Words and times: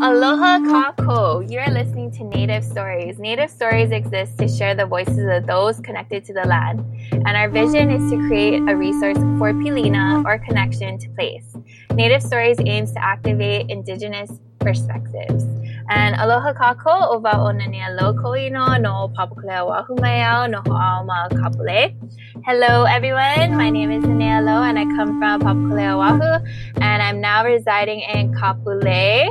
Aloha 0.00 0.60
kako! 0.62 1.42
You're 1.50 1.66
listening 1.74 2.12
to 2.12 2.22
Native 2.22 2.62
Stories. 2.62 3.18
Native 3.18 3.50
Stories 3.50 3.90
exist 3.90 4.38
to 4.38 4.46
share 4.46 4.72
the 4.76 4.86
voices 4.86 5.26
of 5.26 5.44
those 5.48 5.80
connected 5.80 6.24
to 6.26 6.32
the 6.32 6.46
land, 6.46 6.86
and 7.10 7.36
our 7.36 7.48
vision 7.48 7.90
is 7.90 8.08
to 8.12 8.16
create 8.28 8.62
a 8.68 8.76
resource 8.76 9.18
for 9.42 9.52
Pilina 9.52 10.24
or 10.24 10.38
connection 10.38 10.98
to 10.98 11.08
place. 11.18 11.56
Native 11.94 12.22
Stories 12.22 12.58
aims 12.64 12.92
to 12.92 13.02
activate 13.02 13.70
Indigenous 13.70 14.30
perspectives. 14.60 15.42
And 15.90 16.16
aloha 16.16 16.52
kako 16.52 17.16
ova 17.16 17.32
onania 17.38 17.88
loko 17.98 18.36
ino 18.38 18.76
no 18.76 19.08
papukule 19.16 19.56
wahumayao 19.68 20.50
no 20.50 20.60
ho'auma 20.60 21.28
kapule. 21.30 21.96
Hello 22.44 22.84
everyone, 22.84 23.56
my 23.56 23.70
name 23.70 23.90
is 23.90 24.04
Nanea 24.04 24.44
Lo 24.44 24.62
and 24.62 24.78
I 24.78 24.84
come 24.84 25.18
from 25.18 25.40
Papakule 25.40 25.88
Oahu 25.96 26.44
and 26.82 27.02
I'm 27.02 27.22
now 27.22 27.42
residing 27.42 28.00
in 28.00 28.34
Kapule. 28.34 29.28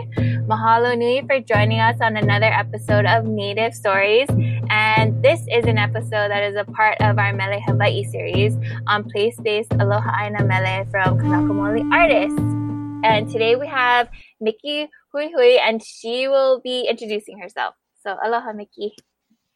Mahalo 0.47 0.97
nui 0.97 1.21
for 1.27 1.39
joining 1.41 1.79
us 1.79 1.97
on 2.01 2.17
another 2.17 2.47
episode 2.47 3.05
of 3.05 3.25
Native 3.25 3.75
Stories. 3.75 4.27
And 4.71 5.21
this 5.21 5.41
is 5.51 5.65
an 5.65 5.77
episode 5.77 6.29
that 6.29 6.43
is 6.43 6.55
a 6.55 6.65
part 6.65 6.97
of 7.01 7.19
our 7.19 7.33
Mele 7.33 7.61
Hawaii 7.67 8.03
series 8.05 8.57
on 8.87 9.03
place-based 9.11 9.73
Aloha 9.79 10.09
Aina 10.23 10.43
Mele 10.43 10.85
from 10.89 11.19
Kanaka 11.19 11.53
Maoli 11.53 11.85
artists. 11.93 12.39
And 13.03 13.29
today 13.29 13.55
we 13.55 13.67
have 13.67 14.09
Mickey 14.41 14.89
Hui 15.17 15.31
Hui 15.33 15.57
and 15.57 15.81
she 15.83 16.27
will 16.27 16.61
be 16.61 16.85
introducing 16.87 17.39
herself. 17.39 17.73
So 18.03 18.15
aloha 18.23 18.53
Mickey. 18.53 18.93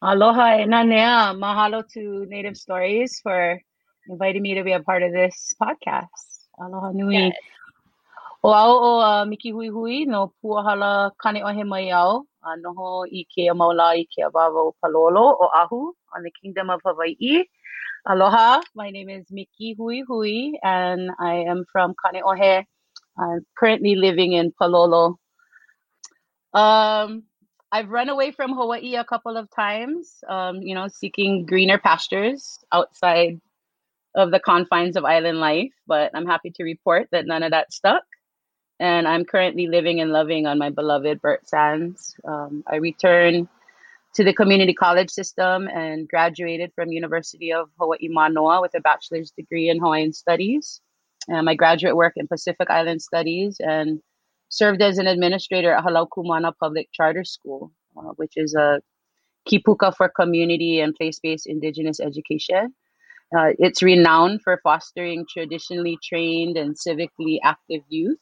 Aloha 0.02 0.66
Nanea. 0.66 1.38
Mahalo 1.38 1.86
to 1.94 2.26
Native 2.26 2.56
Stories 2.56 3.20
for 3.22 3.60
inviting 4.08 4.42
me 4.42 4.54
to 4.54 4.64
be 4.64 4.72
a 4.72 4.80
part 4.80 5.04
of 5.04 5.12
this 5.12 5.54
podcast. 5.62 6.50
Aloha 6.58 6.90
nui. 6.90 7.14
Yes. 7.14 7.36
O 8.42 8.50
au 8.50 8.72
o 8.88 8.98
uh, 8.98 9.24
Miki 9.24 9.50
Hui 9.50 9.68
Hui 9.68 10.04
no 10.04 10.32
puahala 10.42 11.12
kane 11.22 11.44
o 11.44 11.54
he 11.54 11.62
mai 11.62 11.92
au. 11.92 12.26
Uh, 12.42 12.56
noho 12.58 13.06
i 13.06 13.24
ke 13.30 13.46
maula 13.54 13.94
i 13.94 14.04
ke 14.10 14.26
awawa 14.26 14.72
Palolo 14.82 15.24
o 15.46 15.48
Ahu 15.62 15.94
on 16.16 16.24
the 16.24 16.32
Kingdom 16.42 16.70
of 16.70 16.80
Hawaii. 16.84 17.44
Aloha, 18.04 18.60
my 18.74 18.90
name 18.90 19.08
is 19.08 19.26
Miki 19.30 19.76
Hui 19.78 20.02
Hui 20.08 20.58
and 20.64 21.12
I 21.20 21.34
am 21.54 21.64
from 21.70 21.94
Kaneohe. 22.04 22.64
I'm 23.16 23.46
currently 23.56 23.94
living 23.94 24.32
in 24.32 24.50
Palolo. 24.60 25.18
Um, 26.54 27.24
I've 27.70 27.88
run 27.88 28.10
away 28.10 28.32
from 28.32 28.52
Hawaii 28.52 28.96
a 28.96 29.04
couple 29.04 29.36
of 29.36 29.50
times, 29.50 30.22
um, 30.28 30.60
you 30.60 30.74
know, 30.74 30.88
seeking 30.88 31.46
greener 31.46 31.78
pastures 31.78 32.58
outside 32.70 33.40
of 34.14 34.30
the 34.30 34.40
confines 34.40 34.96
of 34.96 35.04
island 35.04 35.38
life, 35.38 35.72
but 35.86 36.10
I'm 36.14 36.26
happy 36.26 36.50
to 36.50 36.64
report 36.64 37.08
that 37.12 37.26
none 37.26 37.42
of 37.42 37.52
that 37.52 37.72
stuck. 37.72 38.04
And 38.78 39.08
I'm 39.08 39.24
currently 39.24 39.68
living 39.68 40.00
and 40.00 40.10
loving 40.10 40.46
on 40.46 40.58
my 40.58 40.68
beloved 40.68 41.22
Burt 41.22 41.48
Sands. 41.48 42.14
Um, 42.24 42.62
I 42.66 42.76
returned 42.76 43.48
to 44.14 44.24
the 44.24 44.34
community 44.34 44.74
college 44.74 45.08
system 45.08 45.68
and 45.68 46.06
graduated 46.06 46.72
from 46.74 46.92
University 46.92 47.52
of 47.52 47.70
Hawaii 47.78 48.08
Manoa 48.08 48.60
with 48.60 48.74
a 48.74 48.80
bachelor's 48.80 49.30
degree 49.30 49.70
in 49.70 49.78
Hawaiian 49.78 50.12
studies. 50.12 50.80
And 51.28 51.46
my 51.46 51.54
graduate 51.54 51.96
work 51.96 52.14
in 52.16 52.28
Pacific 52.28 52.68
Island 52.68 53.00
Studies 53.00 53.58
and 53.60 54.02
served 54.52 54.82
as 54.82 54.98
an 54.98 55.06
administrator 55.06 55.72
at 55.72 55.82
Halau 55.82 56.06
Kumana 56.14 56.52
Public 56.60 56.88
Charter 56.92 57.24
School, 57.24 57.72
uh, 57.96 58.12
which 58.16 58.34
is 58.36 58.54
a 58.54 58.80
kipuka 59.48 59.96
for 59.96 60.10
community 60.10 60.78
and 60.78 60.94
place-based 60.94 61.46
indigenous 61.46 61.98
education. 61.98 62.74
Uh, 63.36 63.52
it's 63.58 63.82
renowned 63.82 64.42
for 64.42 64.60
fostering 64.62 65.24
traditionally 65.32 65.96
trained 66.04 66.58
and 66.58 66.76
civically 66.76 67.38
active 67.42 67.80
youth. 67.88 68.18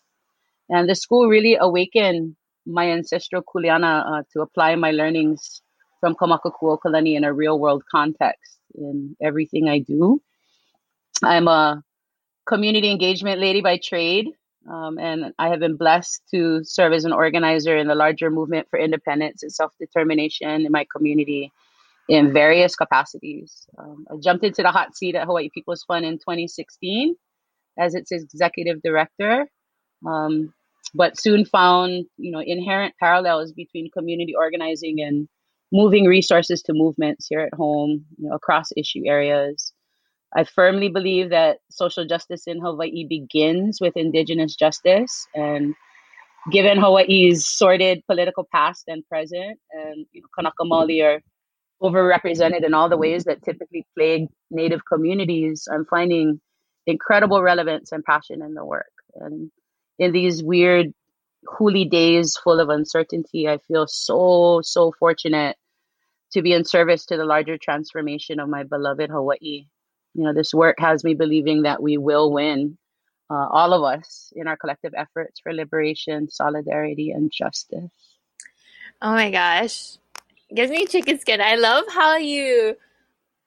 And 0.69 0.89
the 0.89 0.95
school 0.95 1.27
really 1.27 1.57
awakened 1.61 2.37
my 2.65 2.89
ancestral 2.93 3.43
kuleana 3.43 4.07
uh, 4.07 4.23
to 4.33 4.43
apply 4.43 4.77
my 4.77 4.93
learnings 4.93 5.63
from 5.99 6.15
Kamakakuokalani 6.15 7.17
in 7.17 7.25
a 7.25 7.33
real 7.33 7.59
world 7.59 7.83
context 7.91 8.59
in 8.77 9.17
everything 9.21 9.69
I 9.69 9.81
do. 9.81 10.23
I'm 11.25 11.49
a 11.49 11.83
community 12.47 12.89
engagement 12.89 13.41
lady 13.41 13.63
by 13.63 13.81
trade, 13.83 14.29
um, 14.69 14.99
and 14.99 15.33
I 15.39 15.49
have 15.49 15.61
been 15.61 15.77
blessed 15.77 16.23
to 16.33 16.63
serve 16.65 16.93
as 16.93 17.05
an 17.05 17.13
organizer 17.13 17.77
in 17.77 17.89
the 17.89 17.95
larger 17.95 18.31
movement 18.31 18.69
for 18.71 18.79
independence 18.79 19.43
and 19.43 19.53
self 19.53 19.73
determination 19.79 20.67
in 20.67 20.73
my 20.73 20.87
community 20.95 21.53
in 22.09 22.33
various 22.33 22.75
capacities. 22.75 23.67
Um, 23.79 24.07
I 24.11 24.17
jumped 24.23 24.45
into 24.45 24.63
the 24.63 24.71
hot 24.71 24.97
seat 24.97 25.15
at 25.15 25.27
Hawaii 25.27 25.49
People's 25.55 25.85
Fund 25.85 26.05
in 26.05 26.19
2016 26.19 27.15
as 27.79 27.95
its 27.95 28.11
executive 28.11 28.83
director, 28.83 29.47
um, 30.07 30.53
but 30.95 31.19
soon 31.19 31.45
found 31.45 32.07
you 32.17 32.33
know 32.33 32.41
inherent 32.41 32.95
parallels 32.99 33.53
between 33.53 33.91
community 33.91 34.35
organizing 34.35 35.01
and 35.01 35.29
moving 35.73 36.05
resources 36.05 36.63
to 36.63 36.73
movements 36.75 37.27
here 37.29 37.41
at 37.41 37.55
home, 37.55 38.05
you 38.19 38.29
know, 38.29 38.35
across 38.35 38.71
issue 38.77 39.03
areas. 39.07 39.73
I 40.35 40.45
firmly 40.45 40.89
believe 40.89 41.31
that 41.31 41.59
social 41.71 42.07
justice 42.07 42.47
in 42.47 42.61
Hawaii 42.61 43.05
begins 43.09 43.81
with 43.81 43.97
Indigenous 43.97 44.55
justice. 44.55 45.27
And 45.35 45.75
given 46.53 46.79
Hawaii's 46.79 47.47
sordid 47.47 48.05
political 48.07 48.47
past 48.53 48.85
and 48.87 49.07
present, 49.09 49.59
and 49.73 50.07
you 50.13 50.23
know, 50.23 50.29
Kanaka 50.35 50.65
Maoli 50.65 51.03
are 51.05 51.21
overrepresented 51.83 52.65
in 52.65 52.75
all 52.75 52.89
the 52.89 52.97
ways 52.97 53.25
that 53.25 53.43
typically 53.43 53.87
plague 53.97 54.29
Native 54.51 54.83
communities, 54.85 55.67
I'm 55.73 55.85
finding 55.87 56.41
incredible 56.87 57.43
relevance 57.43 57.91
and 57.91 58.05
passion 58.05 58.43
in 58.43 58.55
the 58.55 58.65
work. 58.65 58.93
And 59.17 59.51
in 59.99 60.13
these 60.13 60.43
weird, 60.43 60.93
huli 61.47 61.91
days 61.91 62.37
full 62.37 62.61
of 62.61 62.69
uncertainty, 62.69 63.49
I 63.49 63.59
feel 63.59 63.87
so, 63.89 64.61
so 64.63 64.93
fortunate 64.99 65.57
to 66.33 66.43
be 66.43 66.53
in 66.53 66.65
service 66.65 67.07
to 67.07 67.17
the 67.17 67.25
larger 67.25 67.59
transformation 67.59 68.39
of 68.39 68.49
my 68.49 68.63
beloved 68.63 69.11
Hawaii 69.11 69.67
you 70.15 70.25
know, 70.25 70.33
this 70.33 70.53
work 70.53 70.77
has 70.79 71.05
me 71.05 71.15
believing 71.15 71.63
that 71.63 71.83
we 71.83 71.97
will 71.97 72.33
win, 72.33 72.77
uh, 73.31 73.47
all 73.51 73.73
of 73.73 73.83
us, 73.83 74.33
in 74.35 74.47
our 74.49 74.57
collective 74.57 74.93
efforts 74.97 75.41
for 75.41 75.53
liberation, 75.53 76.29
solidarity, 76.29 77.11
and 77.13 77.31
justice. 77.31 77.91
Oh 79.03 79.13
my 79.13 79.31
gosh, 79.31 79.99
gives 80.55 80.71
me 80.71 80.87
chicken 80.87 81.19
skin. 81.19 81.41
I 81.41 81.55
love 81.55 81.85
how 81.89 82.17
you 82.17 82.77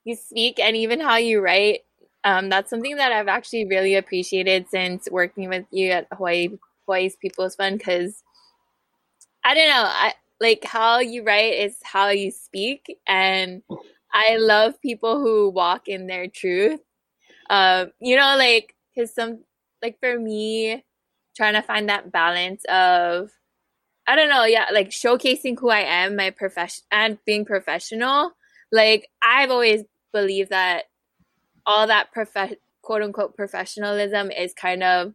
you 0.04 0.16
speak 0.16 0.58
and 0.58 0.76
even 0.76 1.00
how 1.00 1.16
you 1.16 1.40
write. 1.40 1.80
Um, 2.24 2.48
that's 2.48 2.70
something 2.70 2.96
that 2.96 3.12
I've 3.12 3.28
actually 3.28 3.66
really 3.66 3.94
appreciated 3.94 4.66
since 4.70 5.08
working 5.10 5.48
with 5.48 5.66
you 5.70 5.90
at 5.90 6.08
Hawaii 6.12 6.48
Hawaii's 6.86 7.16
People's 7.16 7.54
Fund 7.56 7.78
because 7.78 8.22
I 9.44 9.54
don't 9.54 9.68
know, 9.68 9.84
I 9.86 10.14
like 10.40 10.64
how 10.64 10.98
you 10.98 11.22
write 11.22 11.54
is 11.54 11.76
how 11.82 12.08
you 12.08 12.30
speak 12.30 12.98
and 13.06 13.62
I 14.14 14.36
love 14.36 14.80
people 14.80 15.20
who 15.20 15.50
walk 15.50 15.88
in 15.88 16.06
their 16.06 16.28
truth. 16.28 16.80
Um, 17.50 17.90
you 18.00 18.16
know, 18.16 18.36
like 18.38 18.74
because 18.94 19.12
some 19.14 19.40
like 19.82 19.98
for 20.00 20.18
me, 20.18 20.84
trying 21.36 21.54
to 21.54 21.62
find 21.62 21.88
that 21.88 22.12
balance 22.12 22.64
of 22.66 23.30
I 24.06 24.16
don't 24.16 24.28
know, 24.30 24.44
yeah, 24.44 24.66
like 24.72 24.90
showcasing 24.90 25.58
who 25.58 25.70
I 25.70 25.80
am, 25.80 26.16
my 26.16 26.30
profession, 26.30 26.84
and 26.92 27.18
being 27.26 27.44
professional. 27.44 28.32
Like 28.70 29.08
I've 29.22 29.50
always 29.50 29.82
believed 30.12 30.50
that 30.50 30.84
all 31.66 31.86
that 31.88 32.12
prof- 32.12 32.58
quote 32.82 33.02
unquote 33.02 33.36
professionalism 33.36 34.30
is 34.30 34.54
kind 34.54 34.82
of 34.84 35.14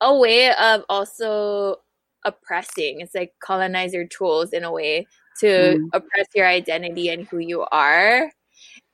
a 0.00 0.16
way 0.16 0.52
of 0.52 0.84
also 0.88 1.78
oppressing. 2.24 3.00
It's 3.00 3.14
like 3.14 3.32
colonizer 3.42 4.06
tools 4.06 4.52
in 4.52 4.62
a 4.62 4.72
way 4.72 5.06
to 5.40 5.46
mm. 5.46 5.88
oppress 5.92 6.26
your 6.34 6.46
identity 6.46 7.08
and 7.08 7.26
who 7.26 7.38
you 7.38 7.64
are. 7.70 8.30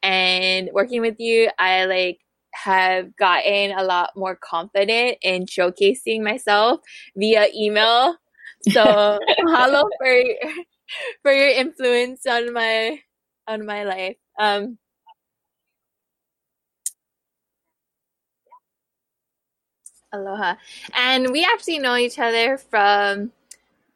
And 0.03 0.71
working 0.73 1.01
with 1.01 1.21
you, 1.21 1.51
I 1.59 1.85
like 1.85 2.19
have 2.55 3.17
gotten 3.17 3.73
a 3.73 3.83
lot 3.83 4.11
more 4.17 4.37
confident 4.37 5.19
in 5.23 5.47
showcasing 5.47 6.23
myself 6.23 6.81
via 7.17 7.47
email. 7.55 8.17
So 8.71 9.19
hello 9.29 9.89
for 9.99 10.23
for 11.23 11.33
your 11.33 11.49
influence 11.49 12.27
on 12.27 12.53
my 12.53 12.99
on 13.47 13.65
my 13.65 13.85
life. 13.85 14.17
Um 14.39 14.79
Aloha. 20.13 20.57
And 20.95 21.31
we 21.31 21.43
actually 21.45 21.79
know 21.79 21.97
each 21.97 22.19
other 22.19 22.59
from 22.59 23.33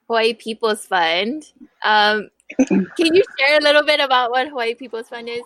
Hawaii 0.07 0.33
People's 0.33 0.87
Fund. 0.87 1.45
Um, 1.85 2.31
can 2.67 3.15
you 3.15 3.23
share 3.39 3.59
a 3.59 3.63
little 3.63 3.85
bit 3.85 4.01
about 4.01 4.31
what 4.31 4.49
Hawaii 4.49 4.75
People's 4.75 5.09
Fund 5.09 5.29
is? 5.29 5.43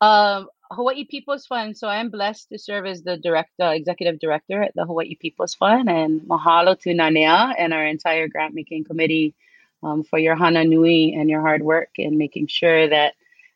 Um, 0.00 0.48
Hawaii 0.70 1.04
People's 1.04 1.46
Fund. 1.46 1.76
So 1.76 1.88
I'm 1.88 2.10
blessed 2.10 2.50
to 2.50 2.58
serve 2.58 2.86
as 2.86 3.02
the 3.02 3.16
director, 3.16 3.72
executive 3.72 4.18
director 4.18 4.62
at 4.62 4.74
the 4.74 4.84
Hawaii 4.84 5.14
People's 5.14 5.54
Fund, 5.54 5.88
and 5.88 6.20
mahalo 6.22 6.78
to 6.80 6.90
Nanea 6.90 7.54
and 7.58 7.72
our 7.72 7.86
entire 7.86 8.28
grant 8.28 8.54
making 8.54 8.84
committee 8.84 9.34
um, 9.82 10.02
for 10.04 10.18
your 10.18 10.36
hana 10.36 10.64
nui 10.64 11.14
and 11.14 11.30
your 11.30 11.40
hard 11.40 11.62
work 11.62 11.90
in 11.96 12.18
making 12.18 12.48
sure 12.48 12.88
that 12.88 13.14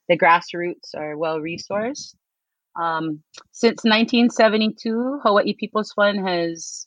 the 0.08 0.16
grassroots 0.16 0.94
are 0.96 1.16
well 1.16 1.38
resourced. 1.38 2.14
Um, 2.76 3.22
since 3.50 3.84
1972, 3.84 5.20
Hawaii 5.22 5.52
People's 5.52 5.92
Fund 5.92 6.26
has 6.26 6.86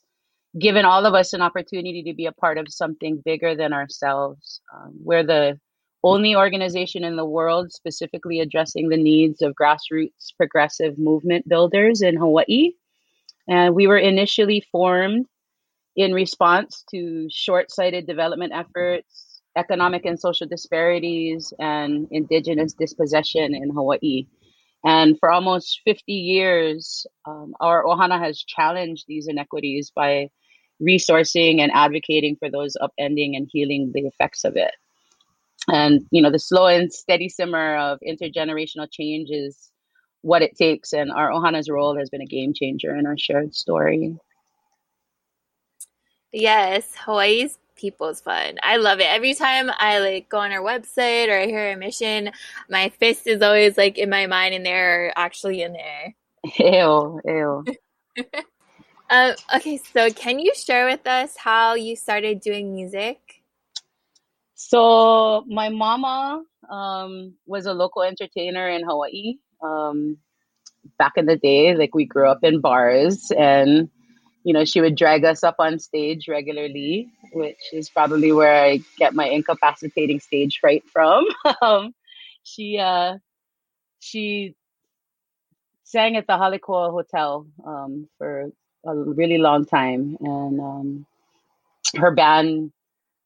given 0.58 0.84
all 0.84 1.06
of 1.06 1.14
us 1.14 1.32
an 1.32 1.42
opportunity 1.42 2.02
to 2.04 2.14
be 2.14 2.26
a 2.26 2.32
part 2.32 2.58
of 2.58 2.66
something 2.68 3.22
bigger 3.24 3.54
than 3.54 3.72
ourselves. 3.72 4.60
Um, 4.74 4.92
we're 5.02 5.24
the 5.24 5.58
only 6.02 6.36
organization 6.36 7.04
in 7.04 7.16
the 7.16 7.24
world 7.24 7.72
specifically 7.72 8.40
addressing 8.40 8.88
the 8.88 8.96
needs 8.96 9.42
of 9.42 9.54
grassroots 9.60 10.32
progressive 10.36 10.98
movement 10.98 11.48
builders 11.48 12.00
in 12.00 12.16
Hawaii. 12.16 12.72
And 13.48 13.74
we 13.74 13.86
were 13.86 13.98
initially 13.98 14.64
formed 14.72 15.26
in 15.96 16.12
response 16.12 16.84
to 16.90 17.28
short 17.30 17.70
sighted 17.70 18.06
development 18.06 18.52
efforts, 18.54 19.40
economic 19.56 20.04
and 20.04 20.18
social 20.18 20.46
disparities, 20.46 21.52
and 21.58 22.06
indigenous 22.10 22.74
dispossession 22.74 23.54
in 23.54 23.70
Hawaii. 23.70 24.26
And 24.84 25.18
for 25.18 25.32
almost 25.32 25.80
50 25.84 26.12
years, 26.12 27.06
um, 27.26 27.54
our 27.60 27.84
Ohana 27.84 28.20
has 28.20 28.44
challenged 28.44 29.06
these 29.08 29.26
inequities 29.26 29.90
by 29.94 30.28
resourcing 30.80 31.60
and 31.60 31.72
advocating 31.72 32.36
for 32.36 32.50
those 32.50 32.76
upending 32.80 33.36
and 33.36 33.48
healing 33.50 33.92
the 33.94 34.02
effects 34.02 34.44
of 34.44 34.56
it. 34.56 34.72
And, 35.68 36.06
you 36.10 36.22
know, 36.22 36.30
the 36.30 36.38
slow 36.38 36.66
and 36.66 36.92
steady 36.92 37.28
simmer 37.28 37.76
of 37.76 37.98
intergenerational 38.06 38.88
change 38.90 39.30
is 39.30 39.70
what 40.22 40.42
it 40.42 40.56
takes. 40.56 40.92
And 40.92 41.10
our 41.10 41.30
Ohana's 41.30 41.68
role 41.68 41.96
has 41.98 42.10
been 42.10 42.20
a 42.20 42.26
game 42.26 42.52
changer 42.54 42.94
in 42.94 43.06
our 43.06 43.18
shared 43.18 43.54
story. 43.54 44.16
Yes, 46.32 46.94
Hawaii's 47.04 47.58
people's 47.76 48.20
fund. 48.20 48.58
I 48.62 48.76
love 48.76 49.00
it. 49.00 49.06
Every 49.06 49.34
time 49.34 49.70
I 49.78 49.98
like 49.98 50.28
go 50.28 50.38
on 50.38 50.52
our 50.52 50.62
website 50.62 51.28
or 51.28 51.38
I 51.38 51.46
hear 51.46 51.72
a 51.72 51.76
mission, 51.76 52.30
my 52.68 52.88
fist 52.90 53.26
is 53.26 53.42
always 53.42 53.76
like 53.76 53.98
in 53.98 54.10
my 54.10 54.26
mind 54.26 54.54
and 54.54 54.64
they're 54.64 55.12
actually 55.16 55.62
in 55.62 55.72
there. 55.72 56.14
Ew, 56.58 57.20
ew. 57.24 57.64
um, 59.10 59.34
okay, 59.54 59.80
so 59.92 60.10
can 60.10 60.38
you 60.38 60.52
share 60.54 60.86
with 60.86 61.06
us 61.06 61.36
how 61.36 61.74
you 61.74 61.96
started 61.96 62.40
doing 62.40 62.74
music? 62.74 63.42
So 64.54 65.44
my 65.46 65.68
mama 65.68 66.42
um, 66.70 67.34
was 67.46 67.66
a 67.66 67.74
local 67.74 68.02
entertainer 68.02 68.68
in 68.68 68.84
Hawaii. 68.84 69.36
Um, 69.62 70.18
back 70.98 71.12
in 71.16 71.26
the 71.26 71.36
day, 71.36 71.74
like 71.74 71.94
we 71.94 72.04
grew 72.04 72.28
up 72.28 72.42
in 72.42 72.60
bars 72.60 73.30
and 73.36 73.90
you 74.46 74.52
know, 74.52 74.64
she 74.64 74.80
would 74.80 74.94
drag 74.94 75.24
us 75.24 75.42
up 75.42 75.56
on 75.58 75.80
stage 75.80 76.28
regularly, 76.28 77.08
which 77.32 77.58
is 77.72 77.90
probably 77.90 78.30
where 78.30 78.62
I 78.62 78.78
get 78.96 79.12
my 79.12 79.26
incapacitating 79.26 80.20
stage 80.20 80.60
fright 80.60 80.84
from. 80.88 81.26
um, 81.62 81.92
she 82.44 82.78
uh, 82.78 83.18
she 83.98 84.54
sang 85.82 86.16
at 86.16 86.28
the 86.28 86.38
Hale 86.38 86.60
Koa 86.60 86.92
Hotel 86.92 87.44
um, 87.66 88.08
for 88.18 88.52
a 88.86 88.94
really 88.96 89.38
long 89.38 89.64
time, 89.66 90.16
and 90.20 90.60
um, 90.60 91.06
her 91.96 92.10
band 92.10 92.72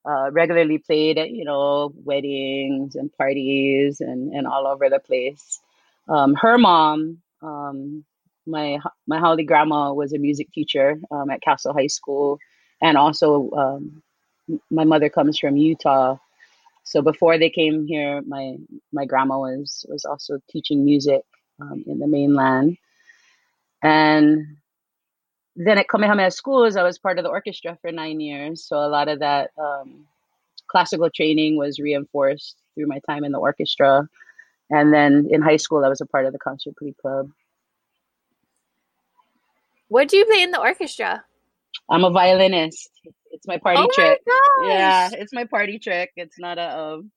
uh, 0.08 0.30
regularly 0.32 0.78
played 0.78 1.18
at 1.18 1.30
you 1.30 1.44
know 1.44 1.92
weddings 2.04 2.96
and 2.96 3.12
parties 3.16 4.00
and 4.00 4.32
and 4.34 4.46
all 4.46 4.66
over 4.66 4.88
the 4.90 5.00
place. 5.00 5.60
Um, 6.08 6.34
her 6.34 6.58
mom 6.58 7.22
um, 7.42 8.04
my 8.46 8.78
my 9.06 9.18
haole 9.18 9.42
grandma 9.44 9.92
was 9.92 10.12
a 10.12 10.18
music 10.18 10.52
teacher 10.52 11.00
um, 11.10 11.30
at 11.30 11.42
Castle 11.42 11.74
High 11.74 11.88
School, 11.88 12.38
and 12.82 12.96
also 12.96 13.50
um, 13.52 14.02
my 14.70 14.84
mother 14.84 15.08
comes 15.08 15.38
from 15.38 15.56
Utah. 15.56 16.16
So 16.84 17.02
before 17.02 17.38
they 17.38 17.50
came 17.50 17.86
here, 17.86 18.22
my 18.26 18.56
my 18.92 19.04
grandma 19.06 19.38
was 19.38 19.86
was 19.88 20.04
also 20.04 20.40
teaching 20.50 20.84
music 20.84 21.22
um, 21.60 21.84
in 21.86 21.98
the 21.98 22.06
mainland, 22.08 22.78
and 23.82 24.56
then 25.56 25.78
at 25.78 25.88
Kamehameha 25.88 26.30
Schools, 26.30 26.76
I 26.76 26.82
was 26.82 26.98
part 26.98 27.18
of 27.18 27.24
the 27.24 27.30
orchestra 27.30 27.76
for 27.80 27.92
nine 27.92 28.20
years. 28.20 28.64
So 28.64 28.76
a 28.76 28.88
lot 28.88 29.08
of 29.08 29.20
that 29.20 29.50
um, 29.58 30.06
classical 30.68 31.10
training 31.10 31.56
was 31.56 31.78
reinforced 31.78 32.56
through 32.74 32.86
my 32.86 33.00
time 33.08 33.24
in 33.24 33.32
the 33.32 33.38
orchestra. 33.38 34.08
And 34.70 34.92
then 34.92 35.28
in 35.30 35.42
high 35.42 35.56
school, 35.56 35.84
I 35.84 35.88
was 35.88 36.00
a 36.00 36.06
part 36.06 36.26
of 36.26 36.32
the 36.32 36.38
concert 36.38 36.74
glee 36.76 36.94
club. 37.00 37.30
What 39.88 40.08
do 40.08 40.16
you 40.16 40.24
play 40.24 40.42
in 40.42 40.52
the 40.52 40.60
orchestra? 40.60 41.24
I'm 41.88 42.04
a 42.04 42.10
violinist. 42.10 42.88
It's 43.32 43.46
my 43.46 43.58
party 43.58 43.80
oh 43.82 43.88
trick. 43.92 44.20
My 44.26 44.68
yeah, 44.68 45.10
it's 45.12 45.32
my 45.32 45.44
party 45.44 45.78
trick. 45.80 46.12
It's 46.16 46.38
not 46.38 46.58
a 46.58 46.78
um, 46.78 47.10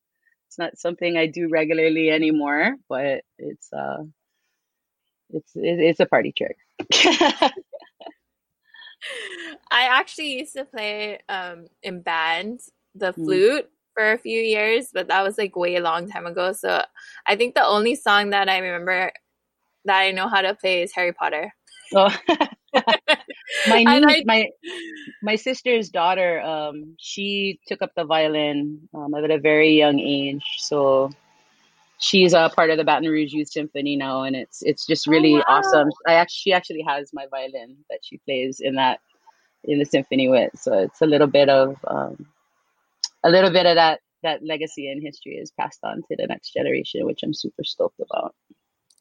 it's 0.48 0.58
not 0.58 0.78
something 0.78 1.18
I 1.18 1.28
do 1.28 1.50
regularly 1.50 2.10
anymore, 2.10 2.76
but 2.90 3.24
it's 3.38 3.72
uh 3.72 4.04
it's 5.30 5.52
it's 5.56 6.00
a 6.00 6.06
party 6.06 6.34
trick. 6.36 6.58
I 9.72 9.86
actually 9.86 10.40
used 10.40 10.54
to 10.54 10.66
play 10.66 11.20
um 11.30 11.68
in 11.82 12.02
band 12.02 12.62
the 12.96 13.12
hmm. 13.12 13.24
flute 13.24 13.66
mm. 13.66 13.94
for 13.94 14.12
a 14.12 14.18
few 14.18 14.40
years, 14.40 14.90
but 14.94 15.08
that 15.08 15.24
was 15.24 15.38
like 15.38 15.56
way 15.56 15.76
a 15.76 15.82
long 15.82 16.10
time 16.10 16.26
ago. 16.26 16.54
So 16.54 16.84
I 17.26 17.36
think 17.36 17.56
the 17.56 17.66
only 17.66 17.96
song 17.96 18.30
that 18.32 18.50
I 18.50 18.60
remember 18.60 19.12
that 19.86 20.00
I 20.00 20.12
know 20.12 20.28
how 20.28 20.42
to 20.42 20.56
play 20.56 20.84
is 20.84 20.94
Harry 20.94 21.14
Potter. 21.14 21.54
Oh. 21.96 22.10
my 23.68 23.84
niece, 23.84 24.24
my 24.26 24.50
my 25.22 25.36
sister's 25.36 25.90
daughter, 25.90 26.42
um, 26.42 26.96
she 26.98 27.60
took 27.68 27.84
up 27.84 27.92
the 27.96 28.04
violin 28.04 28.90
um, 28.96 29.14
at 29.14 29.30
a 29.30 29.38
very 29.38 29.78
young 29.78 30.00
age. 30.00 30.44
So 30.58 31.12
she's 32.04 32.34
a 32.34 32.52
part 32.54 32.70
of 32.70 32.78
the 32.78 32.84
Baton 32.84 33.08
Rouge 33.08 33.32
Youth 33.32 33.50
Symphony 33.50 33.96
now, 33.96 34.24
and 34.24 34.36
it's 34.36 34.62
it's 34.64 34.86
just 34.86 35.08
really 35.08 35.36
oh, 35.36 35.44
wow. 35.48 35.60
awesome. 35.60 35.90
I 36.06 36.16
actually 36.16 36.42
she 36.42 36.54
actually 36.54 36.82
has 36.82 37.12
my 37.14 37.26
violin 37.32 37.78
that 37.90 38.00
she 38.04 38.18
plays 38.26 38.60
in 38.60 38.76
that 38.76 39.00
in 39.64 39.80
the 39.80 39.86
symphony 39.86 40.28
with. 40.28 40.52
So 40.56 40.74
it's 40.80 41.02
a 41.02 41.06
little 41.06 41.28
bit 41.28 41.50
of 41.50 41.78
um, 41.88 42.26
a 43.24 43.30
little 43.30 43.52
bit 43.52 43.66
of 43.66 43.76
that 43.76 44.02
that 44.22 44.44
legacy 44.44 44.90
and 44.90 45.02
history 45.02 45.36
is 45.36 45.52
passed 45.52 45.80
on 45.84 45.98
to 46.10 46.16
the 46.18 46.28
next 46.28 46.54
generation, 46.54 47.06
which 47.06 47.24
I'm 47.24 47.34
super 47.34 47.64
stoked 47.64 48.00
about. 48.00 48.36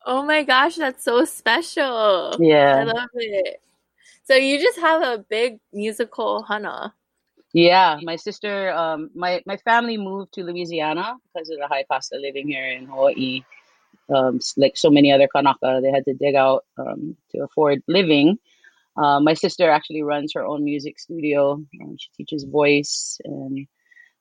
Oh 0.07 0.23
my 0.25 0.43
gosh, 0.45 0.77
that's 0.77 1.05
so 1.05 1.25
special. 1.25 2.37
Yeah. 2.41 2.77
I 2.81 2.85
love 2.85 3.09
it. 3.15 3.61
So 4.25 4.35
you 4.35 4.61
just 4.61 4.79
have 4.79 5.03
a 5.03 5.25
big 5.29 5.59
musical 5.73 6.43
hana. 6.43 6.95
Yeah, 7.53 7.99
my 8.03 8.17
sister, 8.17 8.73
um, 8.73 9.11
my 9.15 9.43
my 9.47 9.57
family 9.59 9.99
moved 9.99 10.35
to 10.35 10.43
Louisiana 10.45 11.17
because 11.35 11.51
of 11.51 11.59
the 11.59 11.69
high 11.69 11.85
cost 11.85 12.13
of 12.13 12.21
living 12.21 12.49
here 12.49 12.67
in 12.67 12.87
Hawaii. 12.87 13.43
Um, 14.15 14.41
like 14.57 14.77
so 14.77 14.91
many 14.91 15.13
other 15.13 15.29
Kanaka, 15.29 15.81
they 15.83 15.91
had 15.91 16.05
to 16.07 16.15
dig 16.15 16.35
out 16.35 16.65
um, 16.79 17.17
to 17.33 17.45
afford 17.45 17.83
living. 17.89 18.39
Uh, 18.97 19.21
my 19.21 19.35
sister 19.35 19.71
actually 19.71 20.03
runs 20.03 20.33
her 20.35 20.45
own 20.47 20.65
music 20.65 20.99
studio. 20.99 21.53
Um, 21.83 21.97
she 21.99 22.09
teaches 22.17 22.45
voice 22.45 23.21
and 23.25 23.67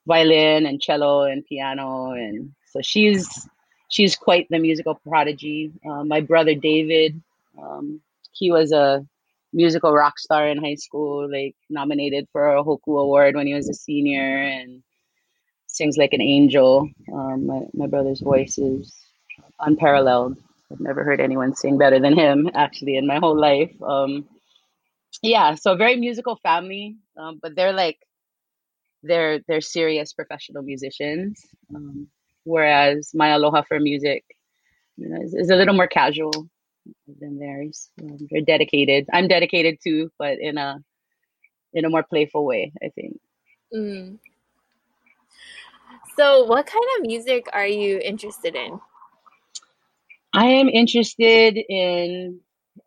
violin 0.08 0.66
and 0.66 0.82
cello 0.82 1.24
and 1.24 1.46
piano, 1.46 2.12
and 2.12 2.54
so 2.72 2.82
she's 2.82 3.28
she's 3.90 4.16
quite 4.16 4.48
the 4.50 4.60
musical 4.60 4.96
prodigy. 4.96 5.72
Uh, 5.90 6.04
my 6.04 6.22
brother 6.22 6.56
David, 6.56 7.22
um, 7.62 8.02
he 8.32 8.52
was 8.52 8.72
a 8.72 9.06
musical 9.54 9.94
rock 9.94 10.20
star 10.20 10.48
in 10.48 10.64
high 10.64 10.76
school, 10.76 11.30
like 11.30 11.56
nominated 11.70 12.28
for 12.32 12.56
a 12.56 12.64
Hoku 12.64 13.00
Award 13.00 13.36
when 13.36 13.48
he 13.48 13.54
was 13.54 13.70
a 13.70 13.74
senior, 13.74 14.38
and 14.38 14.84
sings 15.68 15.98
like 15.98 16.14
an 16.14 16.22
angel. 16.22 16.90
Um, 17.14 17.48
my 17.48 17.62
my 17.74 17.88
brother's 17.88 18.22
voice 18.22 18.58
is 18.58 18.94
unparalleled. 19.60 20.38
I've 20.72 20.80
never 20.80 21.04
heard 21.04 21.20
anyone 21.20 21.56
sing 21.56 21.78
better 21.78 22.00
than 22.00 22.18
him, 22.18 22.50
actually, 22.54 22.96
in 22.96 23.06
my 23.06 23.20
whole 23.20 23.38
life. 23.38 23.72
Um, 23.82 24.28
yeah, 25.22 25.56
so 25.56 25.76
very 25.76 25.98
musical 25.98 26.38
family, 26.38 26.96
um, 27.18 27.40
but 27.42 27.56
they're 27.56 27.74
like 27.74 28.00
they're 29.04 29.40
they're 29.48 29.62
serious 29.62 30.14
professional 30.14 30.64
musicians. 30.64 31.46
Um, 31.76 32.08
whereas 32.44 33.12
my 33.14 33.30
aloha 33.30 33.64
for 33.68 33.80
music, 33.80 34.24
you 34.98 35.10
know, 35.10 35.22
is, 35.22 35.34
is 35.34 35.50
a 35.50 35.56
little 35.56 35.76
more 35.76 35.88
casual 35.88 36.50
than 37.20 37.40
theirs. 37.40 37.90
Um, 38.02 38.18
they're 38.30 38.42
dedicated. 38.42 39.08
I'm 39.14 39.28
dedicated 39.28 39.80
too, 39.84 40.12
but 40.18 40.38
in 40.40 40.58
a 40.58 40.78
in 41.74 41.86
a 41.86 41.90
more 41.90 42.04
playful 42.04 42.46
way, 42.46 42.72
I 42.84 42.90
think. 42.90 43.18
Mm. 43.74 44.20
So, 46.18 46.46
what 46.46 46.66
kind 46.66 46.86
of 46.98 47.08
music 47.08 47.48
are 47.54 47.68
you 47.68 48.00
interested 48.00 48.56
in? 48.56 48.80
I 50.34 50.46
am 50.46 50.70
interested 50.70 51.58
in 51.58 52.40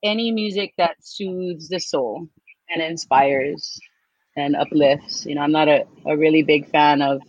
any 0.03 0.31
music 0.31 0.75
that 0.79 0.97
soothes 1.01 1.69
the 1.69 1.79
soul 1.79 2.29
and 2.69 2.83
inspires 2.83 3.79
and 4.37 4.57
uplifts. 4.57 5.27
You 5.27 5.35
know, 5.35 5.43
I'm 5.43 5.53
not 5.53 5.69
a, 5.69 5.85
a 6.07 6.17
really 6.17 6.43
big 6.43 6.71
fan 6.71 7.03
of 7.03 7.21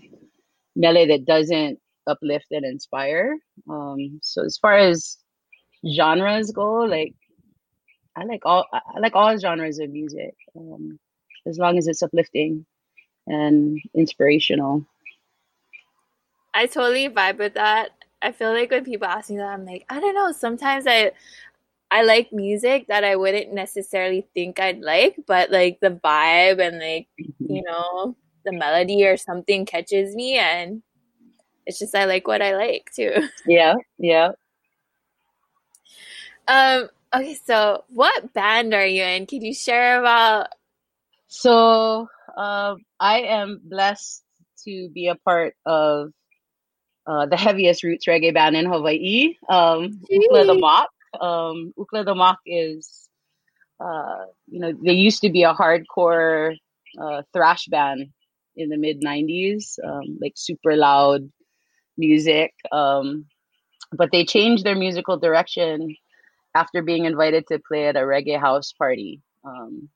mele 0.76 1.08
that 1.08 1.26
doesn't 1.26 1.80
uplift 2.08 2.48
and 2.52 2.66
inspire. 2.66 3.36
Um, 3.70 4.20
so 4.22 4.44
as 4.44 4.58
far 4.58 4.78
as 4.78 5.18
genres 5.88 6.52
go, 6.52 6.80
like 6.82 7.14
I 8.16 8.24
like 8.24 8.46
all 8.46 8.66
I 8.72 9.00
like 9.00 9.16
all 9.16 9.38
genres 9.38 9.80
of 9.80 9.90
music, 9.90 10.36
um, 10.56 11.00
as 11.46 11.58
long 11.58 11.78
as 11.78 11.88
it's 11.88 12.04
uplifting 12.04 12.66
and 13.28 13.80
inspirational. 13.94 14.86
I 16.54 16.68
totally 16.68 17.10
vibe 17.10 17.38
with 17.38 17.56
that. 17.56 17.92
I 18.22 18.32
feel 18.32 18.54
like 18.54 18.72
when 18.72 18.86
people 18.86 19.08
ask 19.08 19.30
me 19.30 19.38
that, 19.38 19.54
I'm 19.54 19.66
like, 19.66 19.86
I 19.90 20.00
don't 20.00 20.16
know. 20.16 20.32
Sometimes 20.32 20.86
I 20.88 21.12
I 21.92 22.04
like 22.04 22.32
music 22.32 22.88
that 22.88 23.04
I 23.04 23.16
wouldn't 23.16 23.54
necessarily 23.54 24.28
think 24.34 24.60
I'd 24.60 24.80
like, 24.80 25.18
but 25.28 25.52
like 25.52 25.80
the 25.82 25.92
vibe 25.92 26.60
and 26.60 26.80
like, 26.80 27.08
mm-hmm. 27.22 27.54
you 27.54 27.64
know, 27.64 28.16
the 28.44 28.52
melody 28.52 29.06
or 29.06 29.18
something 29.18 29.66
catches 29.66 30.16
me 30.16 30.38
and 30.38 30.82
it's 31.66 31.80
just 31.80 31.96
I 31.96 32.06
like 32.06 32.28
what 32.28 32.42
I 32.42 32.56
like 32.56 32.92
too. 32.96 33.14
Yeah, 33.46 33.76
yeah. 33.98 34.32
Um 36.48 36.90
okay, 37.14 37.36
so 37.36 37.84
what 37.90 38.34
band 38.34 38.74
are 38.74 38.86
you 38.86 39.04
in? 39.04 39.26
Can 39.26 39.42
you 39.42 39.54
share 39.54 40.00
about 40.00 40.48
So, 41.28 42.08
uh, 42.38 42.76
I 43.00 43.22
am 43.22 43.60
blessed 43.64 44.24
to 44.66 44.90
be 44.90 45.08
a 45.08 45.16
part 45.16 45.56
of 45.66 46.12
uh, 47.08 47.26
the 47.26 47.38
heaviest 47.38 47.84
roots 47.84 48.06
reggae 48.08 48.34
band 48.34 48.56
in 48.56 48.66
Hawaii, 48.66 49.36
um, 49.50 50.02
Ooklah 50.12 50.48
the 50.48 50.56
Moc. 50.56 50.90
Um, 51.20 51.74
Ooklah 51.78 52.06
the 52.06 52.16
Moc 52.16 52.40
is, 52.46 53.10
uh, 53.80 54.26
you 54.48 54.60
know, 54.60 54.74
they 54.84 54.94
used 54.94 55.22
to 55.22 55.30
be 55.30 55.44
a 55.44 55.54
hardcore 55.54 56.56
uh, 57.00 57.22
thrash 57.34 57.66
band 57.68 58.10
in 58.56 58.70
the 58.70 58.78
mid 58.78 59.02
90s, 59.02 59.78
um, 59.84 60.18
like 60.22 60.34
super 60.36 60.76
loud 60.76 61.30
music. 61.98 62.54
Um, 62.72 63.26
but 63.92 64.12
they 64.12 64.26
changed 64.26 64.64
their 64.64 64.76
musical 64.76 65.18
direction 65.18 65.96
after 66.56 66.82
being 66.82 67.06
invited 67.06 67.48
to 67.48 67.60
play 67.60 67.88
at 67.88 67.98
a 67.98 68.02
reggae 68.02 68.40
house 68.40 68.74
party 68.74 69.22
um, 69.44 69.90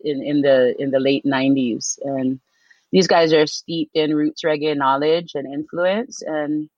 in, 0.00 0.22
in 0.24 0.42
the 0.42 0.74
in 0.80 0.90
the 0.90 1.00
late 1.00 1.24
90s. 1.24 1.98
And 2.02 2.40
these 2.92 3.06
guys 3.08 3.32
are 3.32 3.46
steeped 3.46 3.96
in 3.96 4.16
roots 4.16 4.42
reggae 4.44 4.76
knowledge 4.76 5.32
and 5.34 5.52
influence 5.52 6.22
and 6.22 6.70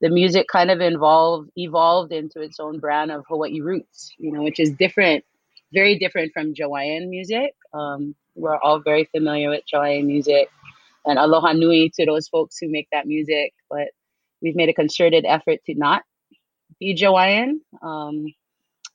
the 0.00 0.10
music 0.10 0.46
kind 0.48 0.70
of 0.70 0.80
involved 0.80 1.50
evolved 1.56 2.12
into 2.12 2.40
its 2.40 2.60
own 2.60 2.78
brand 2.78 3.10
of 3.10 3.24
Hawaii 3.28 3.60
roots, 3.60 4.12
you 4.18 4.32
know, 4.32 4.42
which 4.42 4.60
is 4.60 4.70
different, 4.72 5.24
very 5.72 5.98
different 5.98 6.32
from 6.32 6.54
Jawaiian 6.54 7.08
music. 7.08 7.54
Um, 7.72 8.14
we're 8.34 8.58
all 8.58 8.80
very 8.80 9.04
familiar 9.06 9.48
with 9.48 9.64
Jawaiian 9.66 10.06
music, 10.06 10.50
and 11.06 11.18
aloha 11.18 11.52
nui 11.52 11.90
to 11.96 12.04
those 12.04 12.28
folks 12.28 12.58
who 12.58 12.68
make 12.70 12.88
that 12.92 13.06
music. 13.06 13.54
But 13.70 13.88
we've 14.42 14.56
made 14.56 14.68
a 14.68 14.74
concerted 14.74 15.24
effort 15.26 15.60
to 15.66 15.74
not 15.74 16.02
Jawaiian, 16.80 17.60
um, 17.82 18.26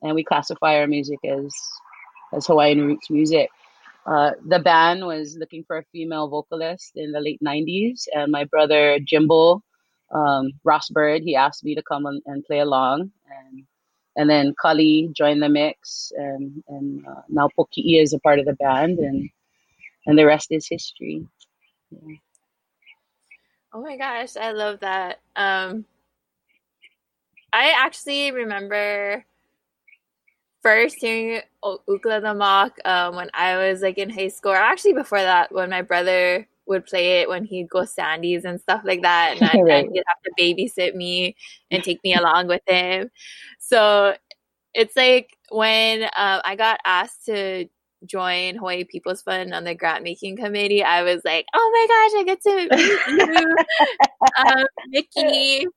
and 0.02 0.16
we 0.16 0.24
classify 0.24 0.78
our 0.80 0.88
music 0.88 1.20
as 1.26 1.56
as 2.34 2.46
Hawaiian 2.48 2.82
roots 2.86 3.10
music. 3.10 3.50
Uh, 4.06 4.32
the 4.48 4.60
band 4.60 5.06
was 5.06 5.38
looking 5.38 5.64
for 5.64 5.78
a 5.78 5.84
female 5.92 6.28
vocalist 6.28 6.92
in 6.96 7.12
the 7.12 7.20
late 7.20 7.40
90s, 7.46 8.08
and 8.14 8.32
my 8.32 8.46
brother 8.46 9.00
Jimbo 9.00 9.62
um, 10.12 10.52
Ross 10.64 10.90
Bird, 10.90 11.22
he 11.24 11.36
asked 11.36 11.64
me 11.64 11.76
to 11.76 11.84
come 11.84 12.06
and, 12.06 12.22
and 12.26 12.44
play 12.46 12.60
along. 12.60 13.12
And 13.30 13.64
and 14.16 14.30
then 14.30 14.54
Kali 14.62 15.10
joined 15.14 15.42
the 15.42 15.50
mix, 15.50 16.12
and, 16.16 16.64
and 16.68 17.06
uh, 17.08 17.22
now 17.30 17.50
Poki'i 17.58 18.02
is 18.02 18.14
a 18.14 18.20
part 18.20 18.40
of 18.40 18.46
the 18.46 18.54
band, 18.54 19.00
and 19.00 19.30
and 20.06 20.18
the 20.18 20.26
rest 20.26 20.48
is 20.52 20.68
history. 20.68 21.26
Yeah. 21.92 22.18
Oh 23.74 23.82
my 23.82 23.98
gosh, 23.98 24.36
I 24.36 24.52
love 24.52 24.80
that. 24.82 25.20
Um, 25.36 25.86
I 27.54 27.74
actually 27.78 28.32
remember 28.32 29.26
first 30.62 30.98
hearing 31.00 31.42
Ooklah 31.64 32.22
the 32.22 32.34
Moc 32.34 32.78
um, 32.86 33.16
when 33.16 33.30
I 33.34 33.58
was 33.58 33.82
like 33.82 33.98
in 33.98 34.10
high 34.10 34.30
school, 34.30 34.52
or 34.52 34.58
actually 34.58 34.94
before 34.94 35.22
that, 35.22 35.52
when 35.52 35.70
my 35.70 35.82
brother 35.82 36.48
would 36.68 36.86
play 36.86 37.22
it 37.22 37.30
when 37.30 37.44
he'd 37.44 37.70
go 37.70 37.84
Sandy's 37.86 38.46
and 38.46 38.62
stuff 38.62 38.82
like 38.84 39.02
that, 39.02 39.38
and, 39.40 39.50
I, 39.50 39.62
right. 39.64 39.90
he'd 39.92 40.04
have 40.08 40.22
to 40.24 40.32
babysit 40.40 40.96
me 40.96 41.36
and 41.70 41.84
take 41.84 42.04
me 42.04 42.14
along 42.14 42.48
with 42.48 42.62
him. 42.68 43.10
So 43.60 44.16
it's 44.74 44.96
like 44.96 45.36
when 45.50 46.04
uh, 46.04 46.42
I 46.44 46.56
got 46.56 46.80
asked 46.86 47.26
to 47.26 47.68
join 48.06 48.56
Hawaii 48.56 48.84
People's 48.84 49.22
Fund 49.22 49.54
on 49.54 49.64
the 49.64 49.76
grant 49.76 50.04
making 50.04 50.38
committee, 50.38 50.84
I 50.84 51.04
was 51.04 51.22
like, 51.26 51.46
"Oh 51.54 51.72
my 51.74 51.88
gosh, 51.88 52.20
I 52.20 52.24
get 52.24 52.42
to 52.44 52.56
meet 52.76 53.36
you, 53.38 53.56
um, 54.46 54.66
Mickey." 54.88 55.68